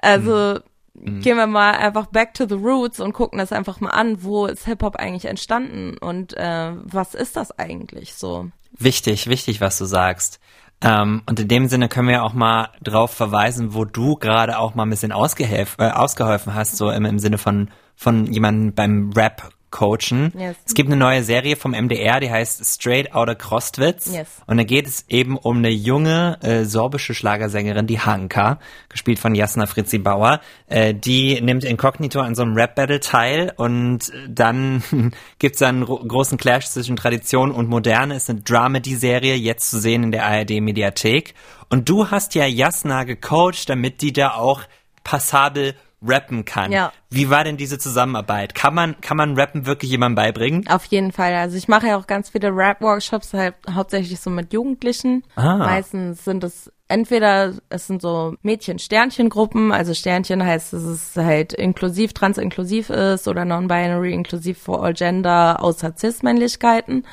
Also 0.00 0.58
gehen 1.02 1.36
wir 1.36 1.46
mal 1.46 1.72
einfach 1.72 2.06
back 2.06 2.34
to 2.34 2.46
the 2.48 2.54
roots 2.54 3.00
und 3.00 3.12
gucken 3.12 3.38
das 3.38 3.52
einfach 3.52 3.80
mal 3.80 3.90
an, 3.90 4.22
wo 4.22 4.46
ist 4.46 4.64
Hip-Hop 4.64 4.96
eigentlich 4.96 5.26
entstanden 5.26 5.96
und 5.98 6.36
äh, 6.36 6.72
was 6.82 7.14
ist 7.14 7.36
das 7.36 7.56
eigentlich 7.58 8.14
so? 8.14 8.50
Wichtig, 8.78 9.28
wichtig, 9.28 9.60
was 9.60 9.78
du 9.78 9.84
sagst. 9.84 10.40
Ähm, 10.82 11.22
und 11.26 11.40
in 11.40 11.48
dem 11.48 11.68
Sinne 11.68 11.88
können 11.88 12.08
wir 12.08 12.22
auch 12.22 12.34
mal 12.34 12.70
drauf 12.82 13.10
verweisen, 13.10 13.74
wo 13.74 13.84
du 13.84 14.16
gerade 14.16 14.58
auch 14.58 14.74
mal 14.74 14.82
ein 14.82 14.90
bisschen 14.90 15.10
äh, 15.12 15.90
ausgeholfen 15.90 16.54
hast, 16.54 16.76
so 16.76 16.90
im, 16.90 17.04
im 17.06 17.18
Sinne 17.18 17.38
von, 17.38 17.70
von 17.94 18.26
jemandem 18.26 18.74
beim 18.74 19.10
Rap 19.14 19.50
coachen. 19.76 20.32
Yes. 20.38 20.56
Es 20.64 20.72
gibt 20.72 20.88
eine 20.88 20.96
neue 20.96 21.22
Serie 21.22 21.54
vom 21.56 21.72
MDR, 21.72 22.18
die 22.20 22.30
heißt 22.30 22.64
Straight 22.64 23.14
Outta 23.14 23.34
Krostwitz. 23.34 24.06
Yes. 24.14 24.26
Und 24.46 24.56
da 24.56 24.64
geht 24.64 24.86
es 24.86 25.04
eben 25.08 25.36
um 25.36 25.58
eine 25.58 25.68
junge 25.68 26.38
äh, 26.42 26.64
sorbische 26.64 27.12
Schlagersängerin, 27.12 27.86
die 27.86 28.00
Hanka, 28.00 28.58
gespielt 28.88 29.18
von 29.18 29.34
Jasna 29.34 29.66
Fritzi 29.66 29.98
Bauer. 29.98 30.40
Äh, 30.68 30.94
die 30.94 31.40
nimmt 31.42 31.64
inkognito 31.64 32.20
an 32.20 32.34
so 32.34 32.42
einem 32.42 32.54
Rap-Battle 32.54 33.00
teil 33.00 33.52
und 33.56 34.10
dann 34.28 34.82
gibt's 35.38 35.58
da 35.58 35.68
einen 35.68 35.82
ro- 35.82 36.02
großen 36.02 36.38
Clash 36.38 36.66
zwischen 36.68 36.96
Tradition 36.96 37.50
und 37.50 37.68
Moderne. 37.68 38.14
Es 38.14 38.22
ist 38.24 38.30
eine 38.30 38.40
Dramedy-Serie, 38.40 39.34
jetzt 39.34 39.70
zu 39.70 39.78
sehen 39.78 40.04
in 40.04 40.12
der 40.12 40.24
ARD-Mediathek. 40.24 41.34
Und 41.68 41.88
du 41.90 42.10
hast 42.10 42.34
ja 42.34 42.46
Jasna 42.46 43.04
gecoacht, 43.04 43.68
damit 43.68 44.00
die 44.00 44.12
da 44.14 44.30
auch 44.34 44.62
passabel 45.04 45.74
rappen 46.02 46.44
kann. 46.44 46.72
Ja. 46.72 46.92
Wie 47.10 47.30
war 47.30 47.44
denn 47.44 47.56
diese 47.56 47.78
Zusammenarbeit? 47.78 48.54
Kann 48.54 48.74
man, 48.74 49.00
kann 49.00 49.16
man 49.16 49.38
Rappen 49.38 49.66
wirklich 49.66 49.90
jemandem 49.90 50.16
beibringen? 50.16 50.66
Auf 50.68 50.84
jeden 50.86 51.12
Fall. 51.12 51.34
Also 51.34 51.56
ich 51.56 51.68
mache 51.68 51.88
ja 51.88 51.96
auch 51.96 52.06
ganz 52.06 52.30
viele 52.30 52.54
Rap-Workshops, 52.54 53.32
halt 53.32 53.54
hauptsächlich 53.72 54.20
so 54.20 54.30
mit 54.30 54.52
Jugendlichen. 54.52 55.24
Ah. 55.36 55.56
Meistens 55.56 56.24
sind 56.24 56.44
es 56.44 56.70
entweder, 56.88 57.54
es 57.68 57.86
sind 57.86 58.02
so 58.02 58.36
Mädchen-Sternchen-Gruppen, 58.42 59.72
also 59.72 59.94
Sternchen 59.94 60.44
heißt, 60.44 60.72
dass 60.72 60.82
es 60.82 61.16
halt 61.16 61.52
inklusiv, 61.52 62.12
trans-inklusiv 62.12 62.90
ist 62.90 63.26
oder 63.26 63.44
non-binary, 63.44 64.12
inklusiv 64.12 64.58
for 64.58 64.84
all 64.84 64.94
gender, 64.94 65.62
außer 65.62 65.94
Cis-Männlichkeiten. 65.96 67.04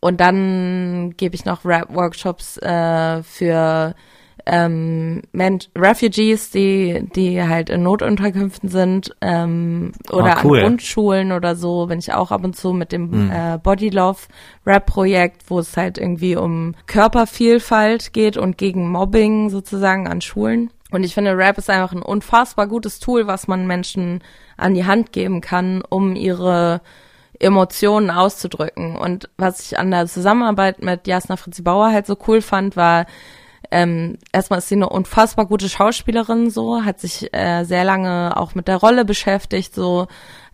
Und 0.00 0.20
dann 0.20 1.14
gebe 1.16 1.34
ich 1.34 1.44
noch 1.44 1.64
Rap-Workshops 1.64 2.58
äh, 2.58 3.22
für 3.22 3.94
ähm, 4.46 5.22
Men 5.32 5.58
Refugees, 5.76 6.50
die, 6.50 7.04
die 7.14 7.42
halt 7.42 7.68
in 7.68 7.82
Notunterkünften 7.82 8.68
sind, 8.68 9.14
ähm, 9.20 9.92
oder 10.10 10.36
Ah, 10.36 10.40
cool. 10.44 10.58
an 10.58 10.64
Grundschulen 10.64 11.32
oder 11.32 11.56
so, 11.56 11.86
bin 11.86 11.98
ich 11.98 12.12
auch 12.12 12.30
ab 12.30 12.44
und 12.44 12.56
zu 12.56 12.72
mit 12.72 12.92
dem 12.92 13.30
äh, 13.30 13.58
Body 13.62 13.90
Love 13.90 14.20
Rap 14.64 14.86
Projekt, 14.86 15.42
wo 15.48 15.58
es 15.58 15.76
halt 15.76 15.98
irgendwie 15.98 16.36
um 16.36 16.74
Körpervielfalt 16.86 18.12
geht 18.12 18.36
und 18.36 18.56
gegen 18.58 18.90
Mobbing 18.90 19.50
sozusagen 19.50 20.06
an 20.08 20.20
Schulen. 20.20 20.70
Und 20.92 21.02
ich 21.02 21.14
finde, 21.14 21.36
Rap 21.36 21.58
ist 21.58 21.68
einfach 21.68 21.92
ein 21.92 22.02
unfassbar 22.02 22.68
gutes 22.68 23.00
Tool, 23.00 23.26
was 23.26 23.48
man 23.48 23.66
Menschen 23.66 24.22
an 24.56 24.74
die 24.74 24.86
Hand 24.86 25.12
geben 25.12 25.40
kann, 25.40 25.82
um 25.88 26.14
ihre 26.14 26.80
Emotionen 27.40 28.10
auszudrücken. 28.10 28.96
Und 28.96 29.28
was 29.36 29.60
ich 29.60 29.78
an 29.78 29.90
der 29.90 30.06
Zusammenarbeit 30.06 30.82
mit 30.82 31.06
Jasna 31.06 31.36
Fritzi 31.36 31.62
Bauer 31.62 31.90
halt 31.90 32.06
so 32.06 32.16
cool 32.28 32.40
fand, 32.40 32.76
war, 32.76 33.06
ähm, 33.70 34.18
erstmal 34.32 34.58
ist 34.60 34.68
sie 34.68 34.76
eine 34.76 34.88
unfassbar 34.88 35.46
gute 35.46 35.68
Schauspielerin, 35.68 36.50
so, 36.50 36.84
hat 36.84 37.00
sich 37.00 37.32
äh, 37.34 37.64
sehr 37.64 37.84
lange 37.84 38.36
auch 38.36 38.54
mit 38.54 38.68
der 38.68 38.76
Rolle 38.76 39.04
beschäftigt, 39.04 39.74
so, 39.74 40.06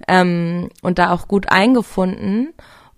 ähm, 0.09 0.71
und 0.83 0.99
da 0.99 1.13
auch 1.13 1.29
gut 1.29 1.51
eingefunden 1.51 2.53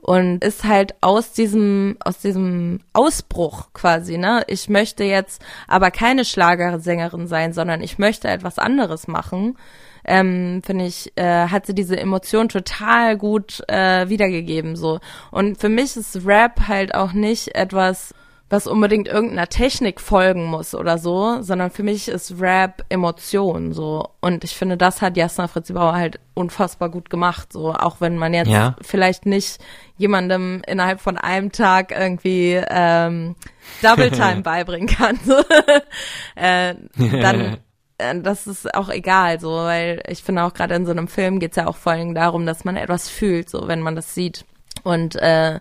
und 0.04 0.44
ist 0.44 0.64
halt 0.64 0.94
aus 1.00 1.32
diesem, 1.32 1.96
aus 2.04 2.18
diesem 2.18 2.80
Ausbruch 2.92 3.68
quasi, 3.72 4.18
ne? 4.18 4.44
Ich 4.48 4.68
möchte 4.68 5.02
jetzt 5.02 5.42
aber 5.66 5.90
keine 5.90 6.26
Schlagersängerin 6.26 7.26
sein, 7.26 7.54
sondern 7.54 7.80
ich 7.80 7.98
möchte 7.98 8.28
etwas 8.28 8.58
anderes 8.58 9.08
machen. 9.08 9.56
Ähm, 10.04 10.60
finde 10.62 10.84
ich, 10.84 11.10
äh, 11.16 11.48
hat 11.48 11.64
sie 11.64 11.74
diese 11.74 11.98
Emotion 11.98 12.50
total 12.50 13.16
gut 13.16 13.62
äh, 13.68 14.06
wiedergegeben, 14.10 14.76
so. 14.76 15.00
Und 15.30 15.58
für 15.58 15.70
mich 15.70 15.96
ist 15.96 16.26
Rap 16.26 16.68
halt 16.68 16.94
auch 16.94 17.14
nicht 17.14 17.54
etwas, 17.54 18.12
was 18.50 18.66
unbedingt 18.66 19.08
irgendeiner 19.08 19.48
Technik 19.48 20.00
folgen 20.00 20.44
muss 20.44 20.74
oder 20.74 20.98
so, 20.98 21.40
sondern 21.40 21.70
für 21.70 21.82
mich 21.82 22.08
ist 22.08 22.40
Rap 22.40 22.84
Emotion 22.88 23.72
so. 23.72 24.10
Und 24.20 24.44
ich 24.44 24.54
finde, 24.54 24.76
das 24.76 25.00
hat 25.02 25.16
Jasna 25.16 25.48
Fritzi 25.48 25.72
Bauer 25.72 25.94
halt 25.94 26.20
unfassbar 26.34 26.90
gut 26.90 27.08
gemacht, 27.10 27.52
so. 27.52 27.72
Auch 27.72 28.00
wenn 28.00 28.18
man 28.18 28.34
jetzt 28.34 28.50
Ja. 28.50 28.76
vielleicht 28.82 29.24
nicht 29.26 29.58
jemandem 29.96 30.62
innerhalb 30.66 31.00
von 31.00 31.16
einem 31.16 31.52
Tag 31.52 31.90
irgendwie 31.90 32.60
ähm, 32.68 33.34
Double 33.82 34.10
Time 34.10 34.40
beibringen 34.42 34.88
kann, 34.88 35.18
so. 35.24 35.34
äh, 36.36 36.74
dann 36.96 37.58
äh, 37.98 38.20
das 38.20 38.46
ist 38.46 38.74
auch 38.74 38.90
egal, 38.90 39.40
so, 39.40 39.50
weil 39.52 40.02
ich 40.06 40.22
finde 40.22 40.42
auch 40.44 40.52
gerade 40.52 40.74
in 40.74 40.84
so 40.84 40.92
einem 40.92 41.08
Film 41.08 41.38
geht's 41.40 41.56
ja 41.56 41.66
auch 41.66 41.76
vor 41.76 41.92
allem 41.92 42.14
darum, 42.14 42.44
dass 42.44 42.64
man 42.64 42.76
etwas 42.76 43.08
fühlt, 43.08 43.48
so, 43.48 43.68
wenn 43.68 43.80
man 43.80 43.96
das 43.96 44.14
sieht. 44.14 44.44
Und 44.82 45.16
äh, 45.16 45.60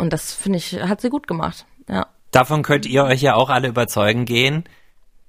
und 0.00 0.12
das 0.12 0.32
finde 0.32 0.58
ich, 0.58 0.80
hat 0.82 1.00
sie 1.00 1.10
gut 1.10 1.26
gemacht. 1.26 1.66
Ja. 1.88 2.06
Davon 2.30 2.62
könnt 2.62 2.86
ihr 2.86 3.04
euch 3.04 3.22
ja 3.22 3.34
auch 3.34 3.50
alle 3.50 3.68
überzeugen 3.68 4.24
gehen. 4.24 4.64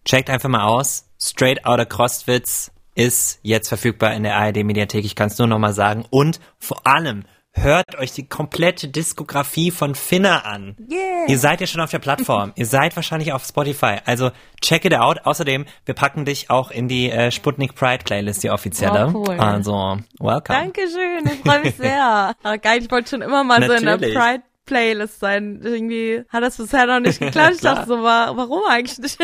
Checkt 0.05 0.29
einfach 0.29 0.49
mal 0.49 0.65
aus. 0.65 1.07
Straight 1.19 1.65
Outta 1.65 1.85
Crostwitz 1.85 2.71
ist 2.95 3.39
jetzt 3.43 3.69
verfügbar 3.69 4.13
in 4.13 4.23
der 4.23 4.35
ARD 4.35 4.63
Mediathek. 4.63 5.05
Ich 5.05 5.15
kann 5.15 5.27
es 5.27 5.37
nur 5.37 5.47
noch 5.47 5.59
mal 5.59 5.73
sagen. 5.73 6.05
Und 6.09 6.39
vor 6.57 6.85
allem 6.85 7.23
hört 7.53 7.97
euch 7.97 8.13
die 8.13 8.27
komplette 8.27 8.87
Diskografie 8.87 9.71
von 9.71 9.95
Finna 9.95 10.39
an. 10.39 10.75
Yeah. 10.89 11.27
Ihr 11.27 11.37
seid 11.37 11.61
ja 11.61 11.67
schon 11.67 11.81
auf 11.81 11.91
der 11.91 11.99
Plattform. 11.99 12.53
Ihr 12.55 12.65
seid 12.65 12.95
wahrscheinlich 12.95 13.33
auf 13.33 13.43
Spotify. 13.43 13.97
Also 14.05 14.31
check 14.61 14.85
it 14.85 14.93
out. 14.93 15.25
Außerdem, 15.25 15.65
wir 15.85 15.93
packen 15.93 16.25
dich 16.25 16.49
auch 16.49 16.71
in 16.71 16.87
die 16.87 17.09
äh, 17.09 17.31
Sputnik 17.31 17.75
Pride 17.75 18.03
Playlist, 18.03 18.43
die 18.43 18.49
offizielle. 18.49 19.11
Oh, 19.13 19.25
cool. 19.27 19.39
Also, 19.39 19.99
welcome. 20.19 20.59
Dankeschön, 20.59 21.25
ich 21.25 21.39
freue 21.41 21.61
mich 21.61 21.75
sehr. 21.77 22.35
Aber 22.41 22.57
geil, 22.57 22.79
ich 22.81 22.89
wollte 22.89 23.09
schon 23.09 23.21
immer 23.21 23.43
mal 23.43 23.63
so 23.63 23.73
in 23.73 23.83
der 23.83 23.97
Natürlich. 23.97 24.15
Pride 24.15 24.43
Playlist 24.71 25.19
sein. 25.19 25.59
Irgendwie 25.61 26.23
hat 26.29 26.43
das 26.43 26.55
bisher 26.55 26.85
noch 26.85 27.01
nicht 27.01 27.19
geklappt. 27.19 27.55
Ich 27.55 27.61
dachte 27.61 27.87
so, 27.87 28.01
wa- 28.01 28.31
warum 28.35 28.61
eigentlich 28.69 28.97
nicht? 28.99 29.19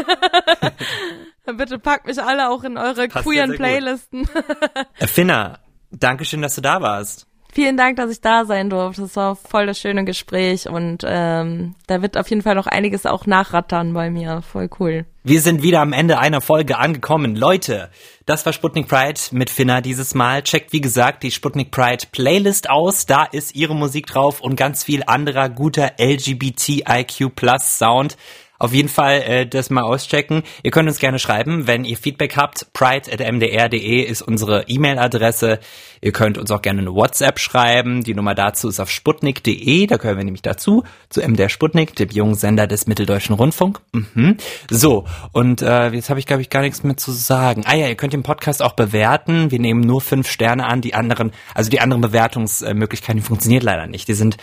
Dann 1.46 1.56
bitte 1.58 1.80
packt 1.80 2.06
mich 2.06 2.22
alle 2.22 2.50
auch 2.50 2.66
in 2.66 2.78
eure 2.78 3.08
Passt 3.08 3.26
queeren. 3.26 3.56
Playlisten. 3.56 4.28
Finna, 5.06 5.60
Dankeschön, 5.92 6.42
dass 6.42 6.56
du 6.56 6.62
da 6.62 6.82
warst. 6.82 7.28
Vielen 7.58 7.76
Dank, 7.76 7.96
dass 7.96 8.12
ich 8.12 8.22
da 8.22 8.46
sein 8.46 8.70
durfte. 8.70 9.02
Das 9.02 9.16
war 9.16 9.36
voll 9.36 9.66
das 9.66 9.80
schöne 9.80 10.06
Gespräch 10.06 10.70
und 10.70 11.04
ähm, 11.04 11.74
da 11.88 12.04
wird 12.04 12.16
auf 12.16 12.30
jeden 12.30 12.44
Fall 12.44 12.54
noch 12.54 12.68
einiges 12.68 13.08
auch 13.08 13.26
nachrattern 13.26 13.94
bei 13.94 14.12
mir. 14.12 14.44
Voll 14.44 14.70
cool. 14.80 15.06
Wir 15.24 15.42
sind 15.42 15.64
wieder 15.64 15.82
am 15.82 15.92
Ende 15.92 16.20
einer 16.20 16.40
Folge 16.40 16.78
angekommen. 16.78 17.36
Leute, 17.36 17.90
das 18.28 18.46
war 18.46 18.54
Sputnik 18.54 18.88
Pride 18.88 19.20
mit 19.32 19.50
Finna 19.50 19.82
dieses 19.82 20.14
Mal. 20.14 20.44
Checkt, 20.44 20.72
wie 20.72 20.82
gesagt, 20.82 21.24
die 21.24 21.32
Sputnik 21.32 21.72
Pride 21.72 22.06
Playlist 22.12 22.70
aus. 22.70 23.08
Da 23.08 23.24
ist 23.24 23.56
ihre 23.56 23.74
Musik 23.74 24.06
drauf 24.06 24.40
und 24.40 24.56
ganz 24.56 24.84
viel 24.84 25.02
anderer 25.08 25.50
guter 25.50 25.94
LGBTIQ 26.00 27.34
Plus 27.36 27.80
Sound. 27.80 28.18
Auf 28.60 28.74
jeden 28.74 28.90
Fall 28.90 29.22
äh, 29.22 29.48
das 29.48 29.70
mal 29.70 29.84
auschecken. 29.84 30.44
Ihr 30.64 30.72
könnt 30.72 30.90
uns 30.90 31.00
gerne 31.00 31.20
schreiben, 31.20 31.68
wenn 31.68 31.86
ihr 31.86 31.98
Feedback 31.98 32.36
habt. 32.36 32.74
pride.mdr.de 32.74 34.02
ist 34.02 34.22
unsere 34.22 34.64
E-Mail-Adresse. 34.68 35.60
Ihr 36.02 36.12
könnt 36.12 36.38
uns 36.38 36.52
auch 36.52 36.62
gerne 36.62 36.82
eine 36.82 36.94
WhatsApp 36.94 37.40
schreiben. 37.40 38.04
Die 38.04 38.14
Nummer 38.14 38.36
dazu 38.36 38.70
ist 38.70 38.80
auf 38.80 38.90
sputnik.de. 38.90 39.88
Da 39.88 39.98
gehören 39.98 40.18
wir 40.18 40.24
nämlich 40.24 40.42
dazu, 40.42 40.84
zu 41.10 41.22
MDR 41.22 41.50
Sputnik, 41.50 41.96
dem 41.96 42.10
jungen 42.10 42.36
Sender 42.36 42.68
des 42.68 42.88
Mitteldeutschen 42.88 43.36
Rundfunk. 43.36 43.80
Mhm. 43.94 44.38
So, 44.70 45.06
und 45.32 45.62
äh, 45.62 45.90
jetzt 45.90 46.10
habe 46.10 46.20
ich, 46.20 46.26
glaube 46.26 46.42
ich, 46.42 46.50
gar 46.50 46.62
nichts 46.62 46.84
mehr 46.84 46.98
zu 46.98 47.12
sagen. 47.12 47.64
Ah 47.66 47.76
ja, 47.76 47.88
ihr 47.88 47.96
könnt 47.96 48.14
den 48.14 48.24
Podcast 48.24 48.62
auch 48.62 48.74
bewerten. 48.74 49.52
Wir 49.52 49.60
nehmen 49.60 49.82
nur 49.82 50.02
fünf 50.02 50.30
Sterne 50.30 50.66
an. 50.66 50.82
Die 50.82 50.94
anderen, 50.94 51.32
also 51.54 51.70
die 51.70 51.80
anderen 51.80 52.02
Bewertungsmöglichkeiten, 52.02 53.22
funktioniert 53.22 53.64
leider 53.64 53.88
nicht. 53.88 54.08
Die 54.08 54.14
sind 54.14 54.38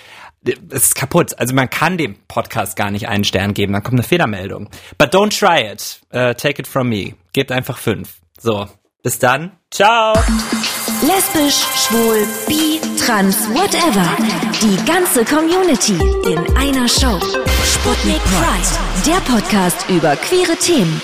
es 0.45 0.85
ist 0.85 0.95
kaputt. 0.95 1.39
Also 1.39 1.55
man 1.55 1.71
kann 1.71 1.99
dem 1.99 2.17
Podcast 2.29 2.77
gar 2.77 2.91
nicht 2.91 3.09
einen 3.09 3.25
Stern 3.25 3.55
geben, 3.55 3.73
dann 3.73 3.83
kommt 3.83 3.95
eine 3.95 4.03
Fehlermeldung. 4.03 4.69
But 4.99 5.15
don't 5.15 5.37
try 5.37 5.71
it. 5.71 6.01
Uh, 6.13 6.35
take 6.35 6.61
it 6.61 6.67
from 6.67 6.89
me. 6.89 7.15
Gebt 7.33 7.51
einfach 7.53 7.79
fünf. 7.79 8.17
So, 8.39 8.67
bis 9.03 9.19
dann. 9.19 9.53
Ciao. 9.71 10.15
Lesbisch, 11.03 11.65
schwul, 11.77 12.27
bi, 12.47 12.81
trans, 12.99 13.49
whatever. 13.51 14.17
Die 14.63 14.85
ganze 14.87 15.25
Community 15.25 15.99
in 16.31 16.57
einer 16.57 16.89
Show. 16.89 17.19
Sputnik 17.65 18.23
Pride, 18.25 19.05
der 19.07 19.21
Podcast 19.31 19.89
über 19.89 20.17
queere 20.17 20.57
Themen. 20.57 21.01